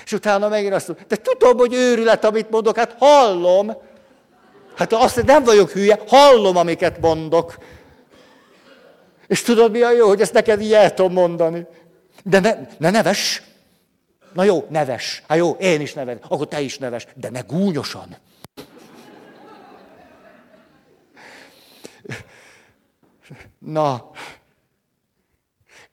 [0.04, 3.76] És utána megint azt mondom, de tudom, hogy őrület, amit mondok, hát hallom.
[4.76, 7.58] Hát azt nem vagyok hülye, hallom, amiket mondok.
[9.26, 10.76] És tudod, mi a jó, hogy ezt neked így
[11.10, 11.66] mondani.
[12.24, 13.42] De ne, ne neves.
[14.32, 15.22] Na jó, neves.
[15.28, 16.16] Hát jó, én is neves.
[16.28, 17.06] Akkor te is neves.
[17.14, 18.16] De ne gúnyosan.
[23.58, 24.10] Na,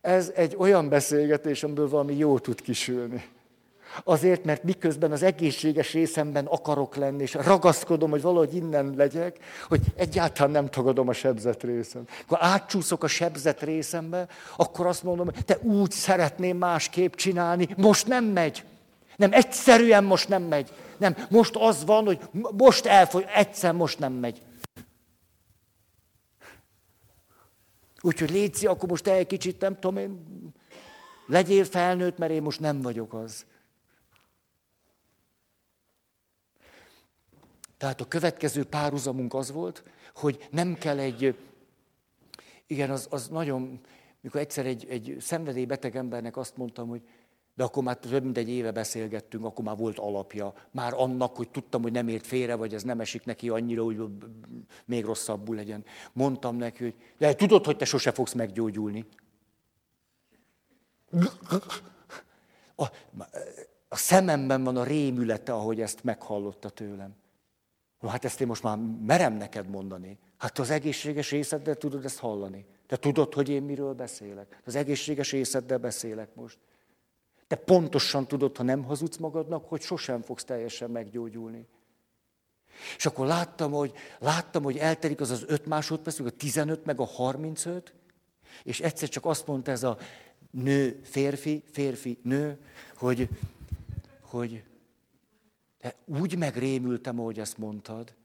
[0.02, 3.24] ez egy olyan beszélgetés, amiből valami jó tud kisülni.
[4.04, 9.38] Azért, mert miközben az egészséges részemben akarok lenni, és ragaszkodom, hogy valahogy innen legyek,
[9.68, 12.04] hogy egyáltalán nem tagadom a sebzett részem.
[12.24, 18.08] Akkor átcsúszok a sebzett részembe, akkor azt mondom, hogy te úgy szeretném másképp csinálni, most
[18.08, 18.64] nem megy.
[19.16, 20.72] Nem, egyszerűen most nem megy.
[20.98, 22.20] Nem, most az van, hogy
[22.58, 24.42] most elfogy, egyszer most nem megy.
[28.06, 30.26] Úgyhogy létszi, akkor most egy kicsit, nem tudom én,
[31.28, 33.46] legyél felnőtt, mert én most nem vagyok az.
[37.78, 39.84] Tehát a következő párhuzamunk az volt,
[40.16, 41.38] hogy nem kell egy,
[42.68, 43.80] igen, az, az nagyon,
[44.22, 47.02] mikor egyszer egy, egy szenvedélybeteg embernek azt mondtam, hogy
[47.56, 50.54] de akkor már több mint egy éve beszélgettünk, akkor már volt alapja.
[50.72, 54.02] Már annak, hogy tudtam, hogy nem ért félre, vagy ez nem esik neki annyira, hogy
[54.86, 55.86] még rosszabbul legyen.
[56.14, 59.06] Mondtam neki, hogy de tudod, hogy te sose fogsz meggyógyulni.
[62.76, 62.86] A,
[63.88, 67.16] a szememben van a rémülete, ahogy ezt meghallotta tőlem.
[68.00, 70.18] No, hát ezt én most már merem neked mondani.
[70.38, 72.66] Hát az egészséges észeddel tudod ezt hallani.
[72.88, 74.62] Te tudod, hogy én miről beszélek.
[74.66, 76.58] Az egészséges észeddel beszélek most.
[77.56, 81.68] Te pontosan tudod, ha nem hazudsz magadnak, hogy sosem fogsz teljesen meggyógyulni.
[82.98, 87.00] És akkor láttam, hogy, láttam, hogy eltelik az az 5 másodperc, meg a 15, meg
[87.00, 87.94] a 35,
[88.64, 89.98] és egyszer csak azt mondta ez a
[90.52, 92.60] nő, férfi, férfi, nő,
[92.96, 93.30] hogy,
[94.22, 94.64] hogy
[95.80, 98.16] de úgy megrémültem, ahogy ezt mondtad,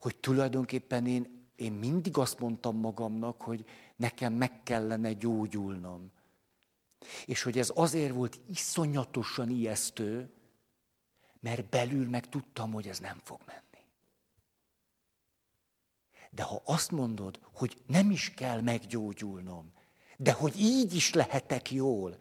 [0.00, 3.64] hogy tulajdonképpen én, én mindig azt mondtam magamnak, hogy
[3.96, 6.12] nekem meg kellene gyógyulnom.
[7.24, 10.30] És hogy ez azért volt iszonyatosan ijesztő,
[11.40, 13.84] mert belül meg tudtam, hogy ez nem fog menni.
[16.30, 19.72] De ha azt mondod, hogy nem is kell meggyógyulnom,
[20.16, 22.16] de hogy így is lehetek jól,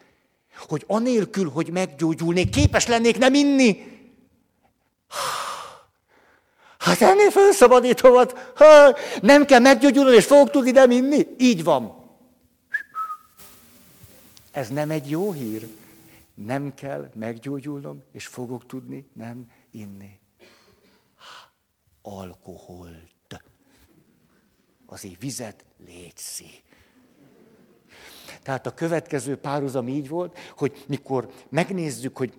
[0.56, 3.94] hogy anélkül, hogy meggyógyulnék, képes lennék nem inni,
[6.84, 8.14] Hát ennél felszabadítom,
[8.56, 11.28] ha nem kell meggyógyulni, és fogok tudni nem inni.
[11.38, 12.03] Így van.
[14.54, 15.68] Ez nem egy jó hír.
[16.34, 20.20] Nem kell meggyógyulnom, és fogok tudni nem inni.
[22.02, 23.44] Alkoholt.
[24.86, 26.50] Azért vizet létszi.
[28.44, 32.34] Tehát a következő párhuzam így volt, hogy mikor megnézzük, hogy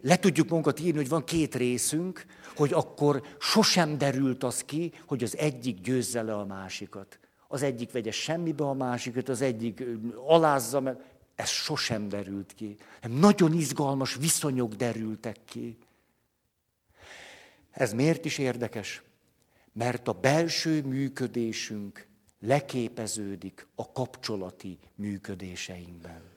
[0.00, 2.26] le tudjuk magunkat írni, hogy van két részünk,
[2.56, 7.18] hogy akkor sosem derült az ki, hogy az egyik győzze le a másikat.
[7.48, 9.84] Az egyik vegye semmibe a másikat, az egyik
[10.26, 10.96] alázza meg.
[11.34, 12.76] Ez sosem derült ki.
[13.08, 15.78] Nagyon izgalmas viszonyok derültek ki.
[17.70, 19.02] Ez miért is érdekes?
[19.72, 22.06] Mert a belső működésünk
[22.40, 26.34] leképeződik a kapcsolati működéseinkben.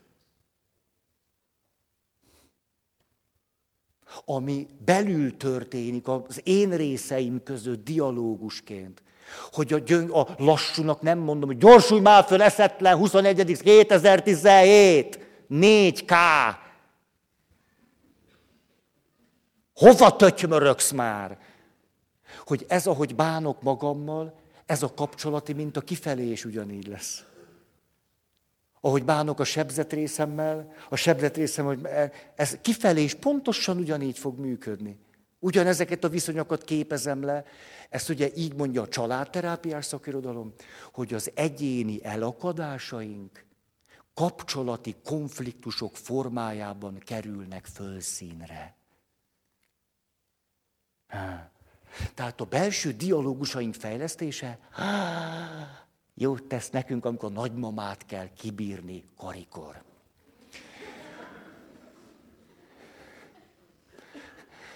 [4.24, 9.02] ami belül történik az én részeim között dialógusként.
[9.52, 13.58] Hogy a, gyöng, a lassúnak nem mondom, hogy gyorsulj már föl, eszetlen, 21.
[13.62, 15.18] 2017,
[15.50, 16.14] 4K.
[19.74, 21.38] Hova tötymöröksz már?
[22.46, 24.34] Hogy ez, ahogy bánok magammal,
[24.66, 27.24] ez a kapcsolati minta kifelé is ugyanígy lesz.
[28.80, 31.86] Ahogy bánok a sebzett részemmel, a sebzett részem, hogy
[32.34, 34.98] ez kifelé is pontosan ugyanígy fog működni.
[35.42, 37.44] Ugyanezeket a viszonyokat képezem le.
[37.88, 40.54] Ezt ugye így mondja a családterápiás szakirodalom,
[40.92, 43.44] hogy az egyéni elakadásaink
[44.14, 48.76] kapcsolati konfliktusok formájában kerülnek fölszínre.
[52.14, 54.58] Tehát a belső dialógusaink fejlesztése,
[56.14, 59.82] jót tesz nekünk, amikor nagymamát kell kibírni karikor.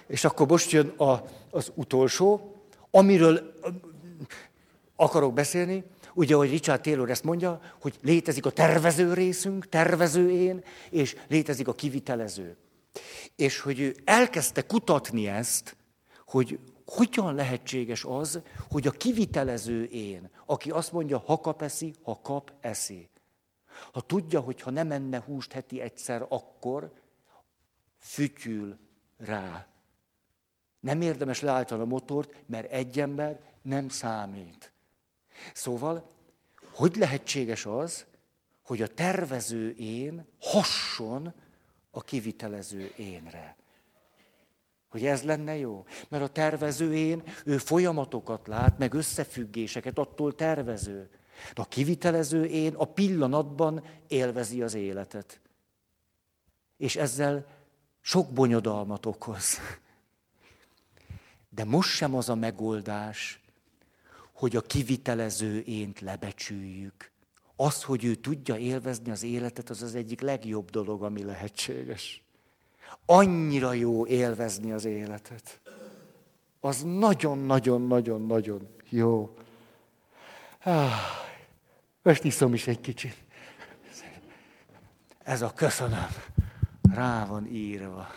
[0.07, 2.55] És akkor most jön a, az utolsó,
[2.91, 3.53] amiről
[4.95, 5.83] akarok beszélni,
[6.13, 11.67] ugye, ahogy Richard Taylor ezt mondja, hogy létezik a tervező részünk, tervező én, és létezik
[11.67, 12.57] a kivitelező.
[13.35, 15.75] És hogy ő elkezdte kutatni ezt,
[16.25, 22.19] hogy hogyan lehetséges az, hogy a kivitelező én, aki azt mondja, ha kap eszi, ha
[22.21, 23.09] kap eszi.
[23.91, 26.91] Ha tudja, hogy ha nem enne húst heti egyszer, akkor
[27.99, 28.77] fütyül
[29.17, 29.67] rá.
[30.85, 34.71] Nem érdemes leállítani a motort, mert egy ember nem számít.
[35.53, 36.09] Szóval,
[36.71, 38.05] hogy lehetséges az,
[38.63, 41.33] hogy a tervező én hasson
[41.91, 43.55] a kivitelező énre?
[44.87, 45.85] Hogy ez lenne jó?
[46.07, 51.09] Mert a tervező én, ő folyamatokat lát, meg összefüggéseket, attól tervező.
[51.53, 55.39] De a kivitelező én a pillanatban élvezi az életet.
[56.77, 57.45] És ezzel
[58.01, 59.59] sok bonyodalmat okoz.
[61.55, 63.39] De most sem az a megoldás,
[64.33, 67.11] hogy a kivitelező ént lebecsüljük.
[67.55, 72.23] Az, hogy ő tudja élvezni az életet, az az egyik legjobb dolog, ami lehetséges.
[73.05, 75.61] Annyira jó élvezni az életet.
[76.59, 79.37] Az nagyon-nagyon-nagyon-nagyon jó.
[80.63, 80.91] Ah,
[82.01, 83.23] most iszom is egy kicsit.
[85.23, 86.07] Ez a köszönöm.
[86.93, 88.07] Rá van írva.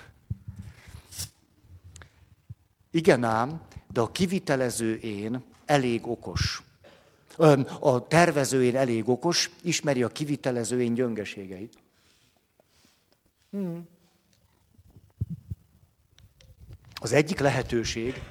[2.90, 3.60] Igen ám,
[3.92, 6.62] de a kivitelező én elég okos.
[7.80, 11.78] A tervező én elég okos, ismeri a kivitelező én gyöngeségeit.
[13.50, 13.88] Hmm.
[17.00, 18.22] Az egyik lehetőség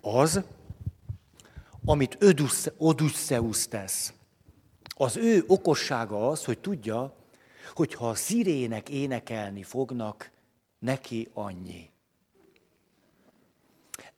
[0.00, 0.40] az,
[1.84, 2.18] amit
[2.76, 4.12] Odysseus tesz.
[4.96, 7.14] Az ő okossága az, hogy tudja,
[7.74, 10.30] hogy ha a szirének énekelni fognak,
[10.78, 11.89] neki annyi.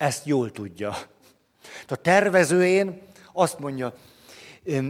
[0.02, 0.94] Ezt jól tudja.
[1.88, 3.94] A tervezőjén azt mondja,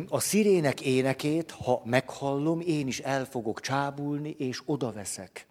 [0.08, 5.46] a szirének énekét, ha meghallom, én is el fogok csábulni, és odaveszek.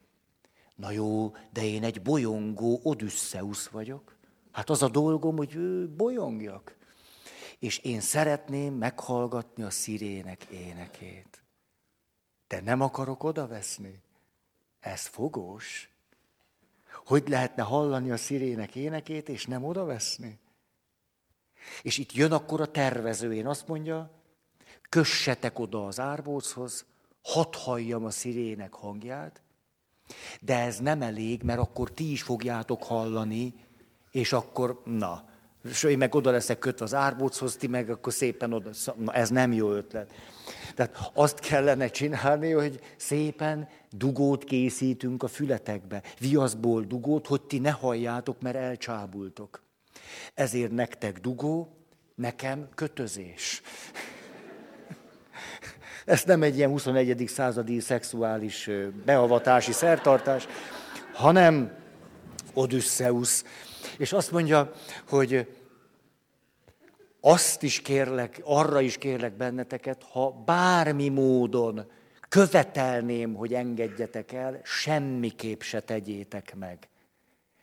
[0.75, 4.15] Na jó, de én egy bolyongó Odysseus vagyok.
[4.51, 5.57] Hát az a dolgom, hogy
[5.89, 6.75] bolyongjak.
[7.59, 11.43] És én szeretném meghallgatni a szirének énekét.
[12.47, 14.01] De nem akarok odaveszni.
[14.79, 15.90] Ez fogós.
[17.05, 20.39] Hogy lehetne hallani a szirének énekét, és nem odaveszni?
[21.81, 24.11] És itt jön akkor a tervező, én azt mondja,
[24.89, 26.85] kössetek oda az árbóchoz,
[27.21, 29.41] hadd halljam a szirének hangját,
[30.41, 33.53] de ez nem elég, mert akkor ti is fogjátok hallani,
[34.11, 35.29] és akkor, na,
[35.63, 39.29] és én meg oda leszek kötve az árbóchoz, ti meg akkor szépen oda, na, ez
[39.29, 40.11] nem jó ötlet.
[40.75, 47.71] Tehát azt kellene csinálni, hogy szépen dugót készítünk a fületekbe, viaszból dugót, hogy ti ne
[47.71, 49.63] halljátok, mert elcsábultok.
[50.33, 51.75] Ezért nektek dugó,
[52.15, 53.61] nekem kötözés.
[56.05, 57.27] Ez nem egy ilyen 21.
[57.27, 58.69] századi szexuális
[59.05, 60.47] beavatási szertartás,
[61.13, 61.77] hanem
[62.53, 63.43] Odysseus.
[63.97, 64.71] És azt mondja,
[65.09, 65.47] hogy
[67.21, 71.85] azt is kérlek, arra is kérlek benneteket, ha bármi módon
[72.31, 76.87] követelném, hogy engedjetek el, semmiképp se tegyétek meg.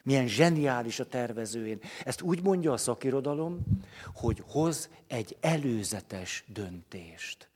[0.02, 1.80] Milyen zseniális a tervezőjén.
[2.04, 3.60] Ezt úgy mondja a szakirodalom,
[4.14, 7.48] hogy hoz egy előzetes döntést.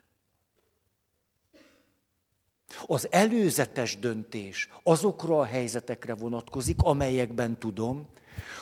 [2.86, 8.08] Az előzetes döntés azokra a helyzetekre vonatkozik, amelyekben tudom,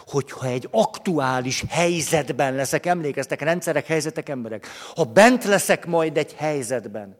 [0.06, 7.16] hogyha egy aktuális helyzetben leszek, emlékeztek, rendszerek, helyzetek, emberek, ha bent leszek majd egy helyzetben,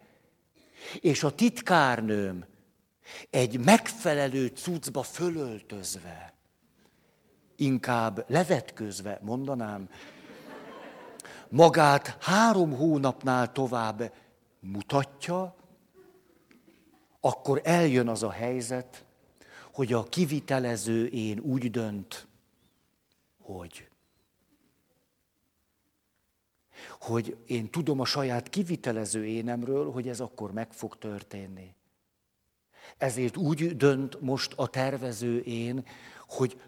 [1.00, 2.44] és a titkárnőm
[3.30, 6.34] egy megfelelő cuccba fölöltözve,
[7.56, 9.88] inkább levetközve, mondanám,
[11.48, 14.12] magát három hónapnál tovább
[14.60, 15.56] mutatja,
[17.20, 19.04] akkor eljön az a helyzet,
[19.72, 22.26] hogy a kivitelező én úgy dönt,
[23.42, 23.89] hogy
[27.00, 31.74] hogy én tudom a saját kivitelező énemről, hogy ez akkor meg fog történni.
[32.96, 35.86] Ezért úgy dönt most a tervező én,
[36.28, 36.60] hogy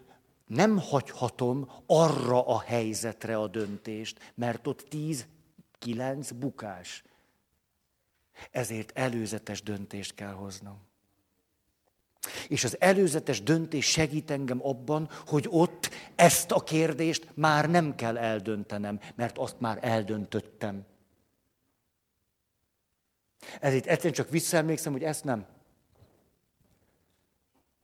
[0.47, 5.26] nem hagyhatom arra a helyzetre a döntést, mert ott tíz,
[5.78, 7.05] kilenc bukás.
[8.51, 10.91] Ezért előzetes döntést kell hoznom.
[12.49, 18.18] És az előzetes döntés segít engem abban, hogy ott ezt a kérdést már nem kell
[18.18, 20.85] eldöntenem, mert azt már eldöntöttem.
[23.61, 25.47] Ezért egyszerűen csak visszaemlékszem, hogy ezt nem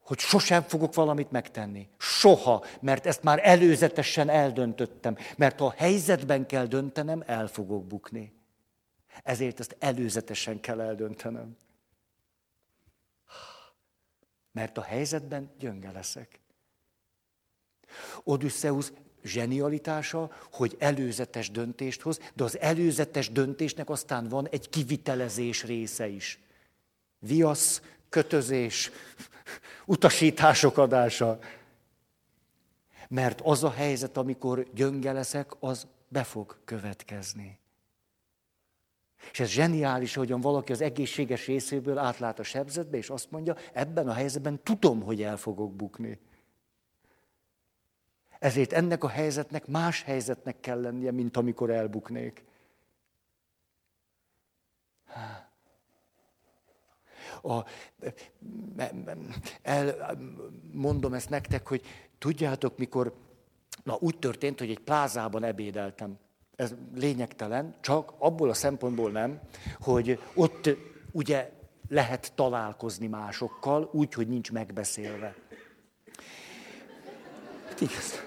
[0.09, 1.89] hogy sosem fogok valamit megtenni.
[1.97, 5.17] Soha, mert ezt már előzetesen eldöntöttem.
[5.37, 8.33] Mert ha a helyzetben kell döntenem, el fogok bukni.
[9.23, 11.57] Ezért ezt előzetesen kell eldöntenem.
[14.51, 16.39] Mert a helyzetben gyönge leszek.
[18.23, 18.91] Odysseus
[19.23, 26.39] zsenialitása, hogy előzetes döntést hoz, de az előzetes döntésnek aztán van egy kivitelezés része is.
[27.19, 28.91] Viasz, kötözés,
[29.85, 31.39] utasítások adása.
[33.07, 37.58] Mert az a helyzet, amikor gyönge leszek, az be fog következni.
[39.31, 44.07] És ez zseniális, hogyan valaki az egészséges részéből átlát a sebzetbe, és azt mondja, ebben
[44.07, 46.19] a helyzetben tudom, hogy el fogok bukni.
[48.39, 52.43] Ezért ennek a helyzetnek más helyzetnek kell lennie, mint amikor elbuknék.
[57.41, 57.65] A,
[59.61, 60.17] el,
[60.71, 61.81] mondom ezt nektek, hogy
[62.17, 63.13] tudjátok, mikor,
[63.83, 66.19] na úgy történt, hogy egy plázában ebédeltem.
[66.59, 69.39] Ez lényegtelen, csak abból a szempontból nem,
[69.81, 70.69] hogy ott
[71.11, 71.49] ugye
[71.89, 75.35] lehet találkozni másokkal, úgy, hogy nincs megbeszélve.
[77.79, 78.23] Igaz.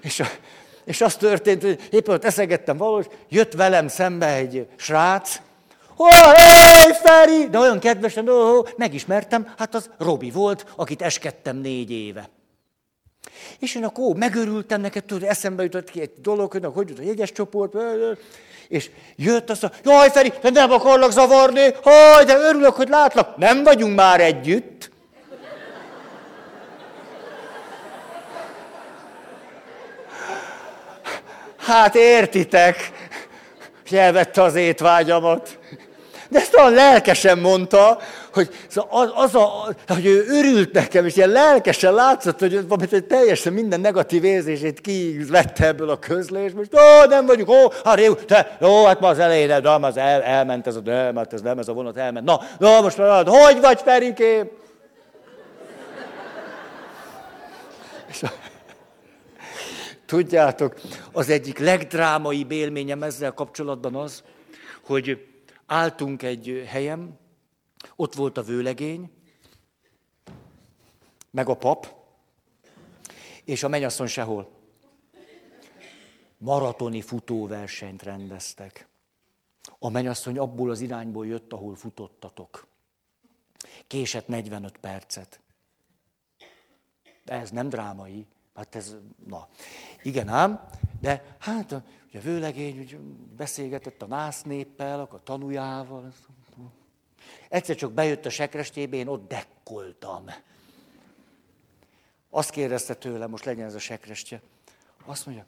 [0.00, 0.26] És, a,
[0.84, 5.40] és az történt, hogy éppen ott eszegettem valós, jött velem szembe egy srác,
[5.96, 7.48] Oh, hey, Feri!
[7.48, 12.28] De olyan kedvesen, oh, oh, megismertem, hát az Robi volt, akit eskedtem négy éve.
[13.58, 16.98] És én akkor ó, megörültem neked, tudod, eszembe jutott ki egy dolog, hogy hogy jut
[16.98, 17.72] a jegyes csoport,
[18.68, 23.36] és jött azt a, jaj Feri, de nem akarlak zavarni, haj, de örülök, hogy látlak,
[23.36, 24.90] nem vagyunk már együtt.
[31.56, 32.92] Hát értitek,
[33.84, 35.58] és elvette az étvágyamat.
[36.28, 38.00] De ezt olyan lelkesen mondta,
[38.32, 38.48] hogy
[38.88, 43.80] az, az a, hogy ő örült nekem, és ilyen lelkesen látszott, hogy, hogy teljesen minden
[43.80, 48.84] negatív érzését kivette ebből a közlésből, és ó, nem vagyunk, ó, hát jó, te, jó,
[48.84, 51.68] hát ma az elején, de az el, elment ez a, de, hát ez nem ez
[51.68, 52.26] a vonat elment.
[52.26, 54.50] Na, na most már, hogy vagy, Ferikém?
[58.10, 58.32] És a,
[60.06, 60.74] tudjátok,
[61.12, 64.22] az egyik legdrámai élményem ezzel kapcsolatban az,
[64.86, 65.26] hogy
[65.66, 67.18] álltunk egy helyen,
[68.00, 69.10] ott volt a vőlegény,
[71.30, 71.94] meg a pap,
[73.44, 74.50] és a mennyasszony sehol.
[76.38, 78.88] Maratoni futóversenyt rendeztek.
[79.78, 82.66] A mennyasszony abból az irányból jött, ahol futottatok.
[83.86, 85.40] Késett 45 percet.
[87.24, 88.26] De ez nem drámai.
[88.54, 88.96] Hát ez,
[89.26, 89.48] na,
[90.02, 90.68] igen ám,
[91.00, 91.72] de hát
[92.08, 92.98] ugye a vőlegény úgy
[93.36, 96.12] beszélgetett a nász néppel, a tanújával.
[97.48, 100.24] Egyszer csak bejött a sekrestébe, én ott dekkoltam.
[102.30, 104.40] Azt kérdezte tőle, most legyen ez a sekrestje.
[105.04, 105.46] Azt mondja,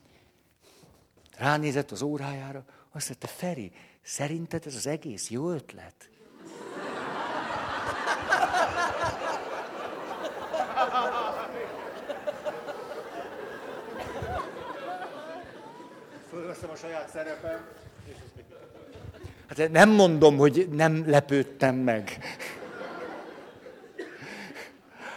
[1.37, 6.11] ránézett az órájára, azt mondta, Feri, szerinted ez az egész jó ötlet?
[16.29, 17.69] Fölveszem a saját szerepem,
[18.05, 18.15] és
[19.49, 22.19] Hát nem mondom, hogy nem lepődtem meg.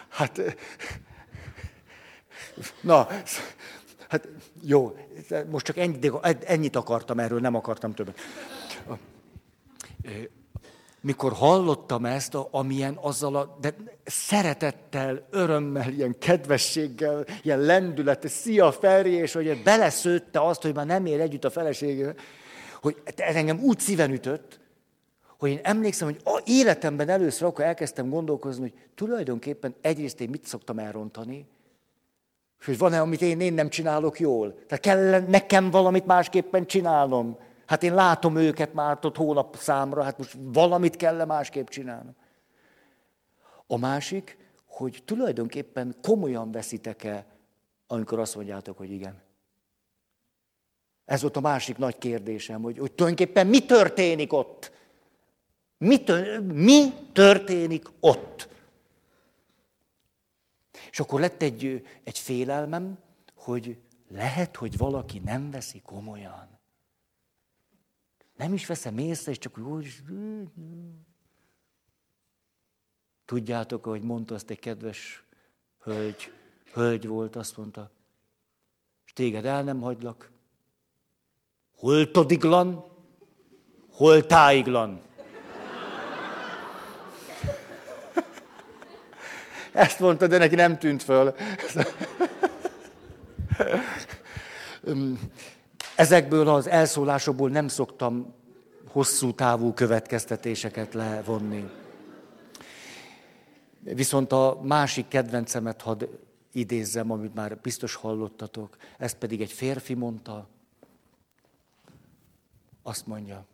[0.09, 0.41] Hát,
[2.82, 3.07] na,
[4.09, 4.28] hát
[4.61, 4.97] jó,
[5.49, 6.11] most csak ennyit,
[6.45, 8.19] ennyit akartam erről, nem akartam többet.
[11.01, 19.11] Mikor hallottam ezt, amilyen azzal a, de szeretettel, örömmel, ilyen kedvességgel, ilyen lendület, szia Feri,
[19.11, 22.15] és hogy beleszőtte azt, hogy már nem ér együtt a feleségével,
[22.86, 24.59] hogy ez engem úgy szíven ütött,
[25.38, 30.45] hogy én emlékszem, hogy a életemben először akkor elkezdtem gondolkozni, hogy tulajdonképpen egyrészt én mit
[30.45, 31.47] szoktam elrontani,
[32.59, 34.55] és hogy van-e, amit én, én nem csinálok jól.
[34.67, 37.38] Tehát kell nekem valamit másképpen csinálnom.
[37.65, 42.16] Hát én látom őket már ott hónap számra, hát most valamit kell másképp csinálnom.
[43.67, 47.25] A másik, hogy tulajdonképpen komolyan veszitek-e,
[47.87, 49.24] amikor azt mondjátok, hogy igen.
[51.05, 54.71] Ez volt a másik nagy kérdésem, hogy, hogy tulajdonképpen mi történik ott?
[55.77, 58.47] Mi, tör, mi történik ott?
[60.91, 62.97] És akkor lett egy, egy félelmem,
[63.36, 63.77] hogy
[64.07, 66.59] lehet, hogy valaki nem veszi komolyan.
[68.36, 70.01] Nem is veszem észre, és csak úgy...
[73.25, 75.23] Tudjátok, hogy mondta azt egy kedves
[75.82, 76.32] hölgy,
[76.73, 77.91] hölgy volt, azt mondta,
[79.05, 80.32] és téged el nem hagylak,
[81.75, 82.85] Hol todiglan.
[89.71, 91.35] Ezt mondta, de neki nem tűnt föl.
[95.95, 98.33] Ezekből az elszólásokból nem szoktam
[98.87, 101.69] hosszú távú következtetéseket levonni.
[103.79, 106.03] Viszont a másik kedvencemet hadd
[106.51, 110.47] idézzem, amit már biztos hallottatok, ezt pedig egy férfi mondta,
[112.87, 113.45] azt mondja,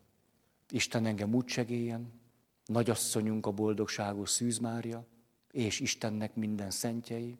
[0.69, 2.21] Isten engem úgy segéljen,
[2.65, 5.05] nagyasszonyunk a boldogságos Szűz Mária,
[5.51, 7.37] és Istennek minden szentjei,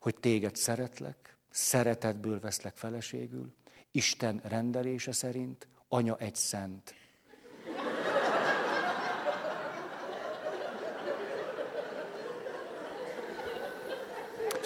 [0.00, 3.54] hogy téged szeretlek, szeretetből veszlek feleségül,
[3.90, 6.94] Isten rendelése szerint, anya egy szent.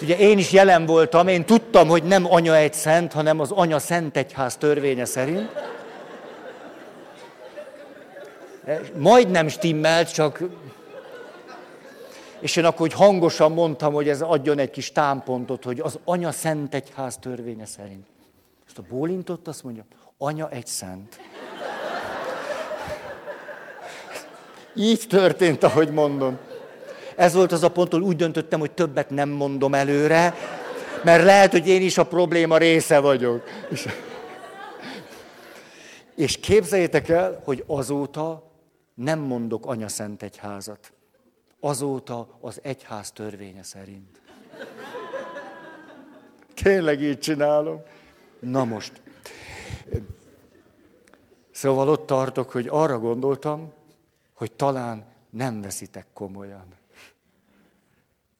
[0.01, 3.79] Ugye én is jelen voltam, én tudtam, hogy nem anya egy szent, hanem az anya
[3.79, 5.49] szent egyház törvénye szerint.
[8.97, 10.43] Majdnem stimmelt, csak...
[12.39, 16.31] És én akkor hogy hangosan mondtam, hogy ez adjon egy kis támpontot, hogy az anya
[16.31, 18.05] szent egyház törvénye szerint.
[18.67, 19.85] És a bólintott, azt mondja,
[20.17, 21.19] anya egy szent.
[24.75, 26.37] Így történt, ahogy mondom.
[27.15, 30.35] Ez volt az a pont, hogy úgy döntöttem, hogy többet nem mondom előre,
[31.03, 33.43] mert lehet, hogy én is a probléma része vagyok.
[33.69, 33.87] És,
[36.15, 38.51] és képzeljétek el, hogy azóta
[38.93, 40.93] nem mondok anya szent egyházat.
[41.59, 44.21] Azóta az egyház törvénye szerint.
[46.63, 47.81] Tényleg így csinálom.
[48.39, 49.01] Na most.
[51.51, 53.73] Szóval ott tartok, hogy arra gondoltam,
[54.33, 56.79] hogy talán nem veszitek komolyan.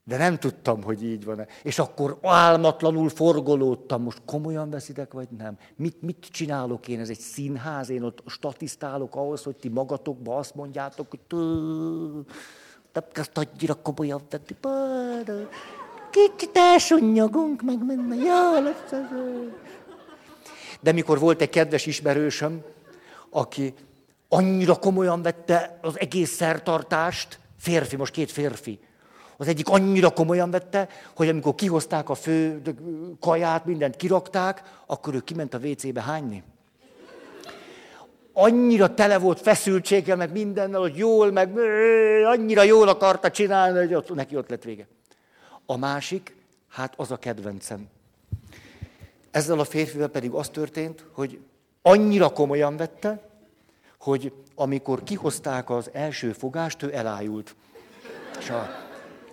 [0.04, 1.48] De nem tudtam, hogy így van-e.
[1.64, 5.58] És akkor álmatlanul forgolódtam, most komolyan veszitek, vagy nem?
[5.76, 7.00] Mit, mit csinálok én?
[7.00, 11.40] Ez egy színház, én ott statisztálok ahhoz, hogy ti magatokba azt mondjátok, hogy
[12.94, 15.48] nem kell annyira komolyan venni.
[16.10, 18.18] Kicsit elsunnyogunk, meg minden.
[18.18, 19.06] Jó lesz ez.
[20.80, 22.64] De mikor volt egy kedves ismerősöm,
[23.30, 23.74] aki
[24.30, 28.80] annyira komolyan vette az egész szertartást, férfi, most két férfi,
[29.42, 32.62] az egyik annyira komolyan vette, hogy amikor kihozták a fő
[33.20, 36.44] kaját, mindent kirakták, akkor ő kiment a WC-be hányni.
[38.34, 41.58] Annyira tele volt feszültséggel, meg mindennel, hogy jól, meg
[42.26, 44.88] annyira jól akarta csinálni, hogy ott, neki ott lett vége.
[45.66, 46.36] A másik,
[46.70, 47.88] hát az a kedvencem.
[49.32, 51.40] Ezzel a férfivel pedig az történt, hogy
[51.82, 53.30] annyira komolyan vette,
[54.00, 57.56] hogy amikor kihozták az első fogást, ő elájult.
[58.40, 58.90] És a,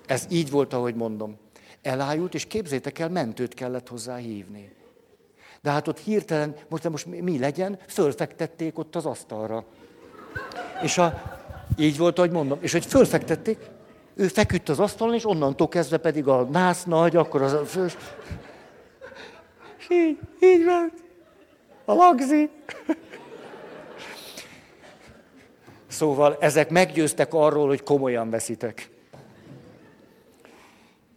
[0.09, 1.37] ez így volt, ahogy mondom.
[1.83, 4.73] Elájult, és képzétek el, mentőt kellett hozzá hívni.
[5.63, 9.65] De hát ott hirtelen, most, most mi legyen, fölfektették ott az asztalra.
[10.83, 11.23] És a,
[11.77, 12.59] így volt, ahogy mondom.
[12.61, 13.59] És hogy fölfektették,
[14.15, 17.97] ő feküdt az asztalon, és onnantól kezdve pedig a nász nagy, akkor az a fős.
[19.89, 20.93] Így, így van.
[21.85, 22.51] A lagzi.
[25.87, 28.91] Szóval ezek meggyőztek arról, hogy komolyan veszitek.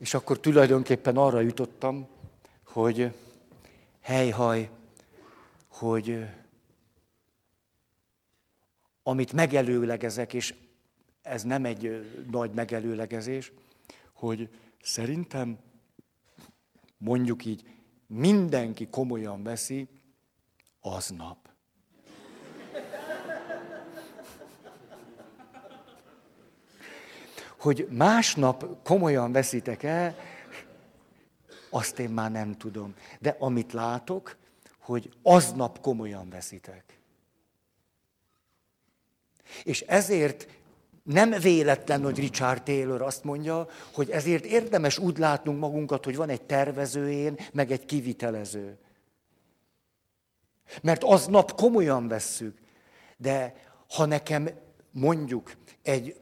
[0.01, 2.07] És akkor tulajdonképpen arra jutottam,
[2.65, 3.13] hogy
[3.99, 4.69] helyhaj,
[5.67, 6.25] hogy
[9.03, 10.53] amit megelőlegezek, és
[11.21, 13.51] ez nem egy nagy megelőlegezés,
[14.13, 14.49] hogy
[14.81, 15.59] szerintem
[16.97, 17.63] mondjuk így
[18.07, 19.87] mindenki komolyan veszi
[20.79, 21.40] aznap.
[27.61, 30.15] Hogy másnap komolyan veszitek el,
[31.69, 32.93] azt én már nem tudom.
[33.19, 34.37] De amit látok,
[34.79, 36.99] hogy aznap komolyan veszitek.
[39.63, 40.47] És ezért
[41.03, 46.29] nem véletlen, hogy Richard Taylor azt mondja, hogy ezért érdemes úgy látnunk magunkat, hogy van
[46.29, 48.77] egy tervezőjén, meg egy kivitelező.
[50.81, 52.57] Mert aznap komolyan vesszük.
[53.17, 53.53] De
[53.89, 54.49] ha nekem
[54.91, 56.21] mondjuk egy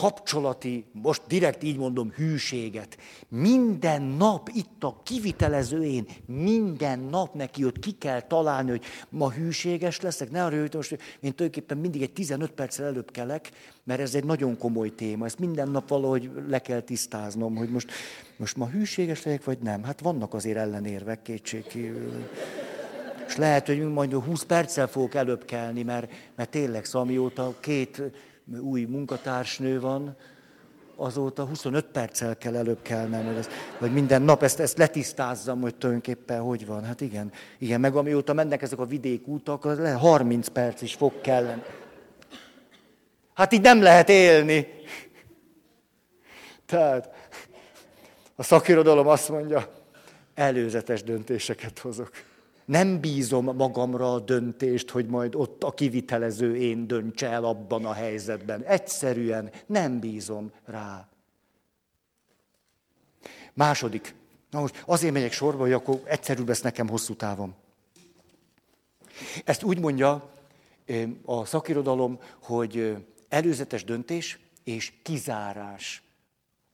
[0.00, 2.98] kapcsolati, most direkt így mondom, hűséget.
[3.28, 10.00] Minden nap itt a kivitelezőjén, minden nap neki ott ki kell találni, hogy ma hűséges
[10.00, 10.30] leszek.
[10.30, 13.50] Ne arra hogy most én tulajdonképpen mindig egy 15 perccel előbb kelek,
[13.84, 15.24] mert ez egy nagyon komoly téma.
[15.24, 17.90] Ezt minden nap valahogy le kell tisztáznom, hogy most,
[18.36, 19.82] most ma hűséges legyek, vagy nem.
[19.84, 22.28] Hát vannak azért ellenérvek kétségkívül.
[23.26, 28.02] És lehet, hogy majd 20 perccel fogok előbb kelni, mert, mert tényleg, szóval amióta két
[28.60, 30.16] új munkatársnő van,
[30.96, 33.48] azóta 25 perccel kell előbb kelnem, hogy, ez,
[33.78, 36.84] vagy minden nap ezt, ezt letisztázzam, hogy tulajdonképpen hogy van.
[36.84, 41.20] Hát igen, igen, meg amióta mennek ezek a vidékútak, az le 30 perc is fog
[41.20, 41.62] kelleni.
[43.34, 44.66] Hát így nem lehet élni.
[46.66, 47.10] Tehát
[48.36, 49.68] a szakirodalom azt mondja,
[50.34, 52.10] előzetes döntéseket hozok.
[52.70, 57.92] Nem bízom magamra a döntést, hogy majd ott a kivitelező én döntse el abban a
[57.92, 58.62] helyzetben.
[58.62, 61.08] Egyszerűen nem bízom rá.
[63.52, 64.14] Második.
[64.50, 67.54] Na most azért megyek sorba, hogy akkor egyszerűbb lesz nekem hosszú távon.
[69.44, 70.32] Ezt úgy mondja
[71.24, 72.96] a szakirodalom, hogy
[73.28, 76.02] előzetes döntés és kizárás.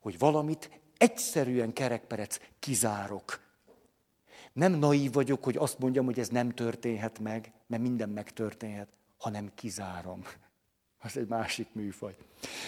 [0.00, 3.45] Hogy valamit egyszerűen kerekperec kizárok.
[4.56, 9.50] Nem naív vagyok, hogy azt mondjam, hogy ez nem történhet meg, mert minden megtörténhet, hanem
[9.54, 10.22] kizárom.
[11.02, 12.16] Az egy másik műfaj.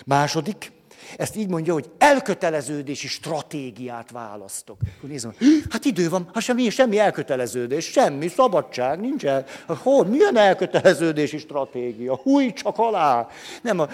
[0.05, 0.73] Második,
[1.16, 4.81] ezt így mondja, hogy elköteleződési stratégiát választok.
[4.97, 5.35] Akkor nézem,
[5.70, 9.47] hát idő van, hát semmi, semmi elköteleződés, semmi, szabadság, nincs el.
[9.66, 12.16] Hol, milyen elköteleződési stratégia?
[12.16, 13.28] Húj csak alá!
[13.62, 13.89] Nem a...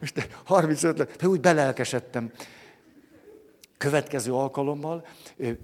[0.00, 2.32] Most 35 de úgy belelkesedtem.
[3.78, 5.04] Következő alkalommal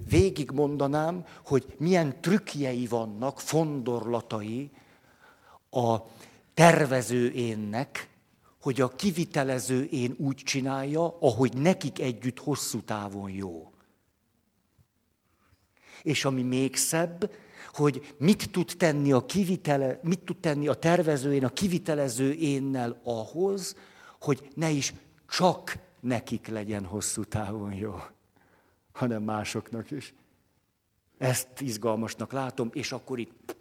[0.09, 4.71] végig mondanám, hogy milyen trükkjei vannak, fondorlatai
[5.69, 5.97] a
[6.53, 8.09] tervező énnek,
[8.61, 13.71] hogy a kivitelező én úgy csinálja, ahogy nekik együtt hosszú távon jó.
[16.01, 17.31] És ami még szebb,
[17.73, 22.99] hogy mit tud tenni a kivitele, mit tud tenni a tervező én, a kivitelező énnel
[23.03, 23.75] ahhoz,
[24.19, 24.93] hogy ne is
[25.29, 27.95] csak nekik legyen hosszú távon jó,
[28.99, 30.13] hanem másoknak is.
[31.17, 33.55] Ezt izgalmasnak látom, és akkor itt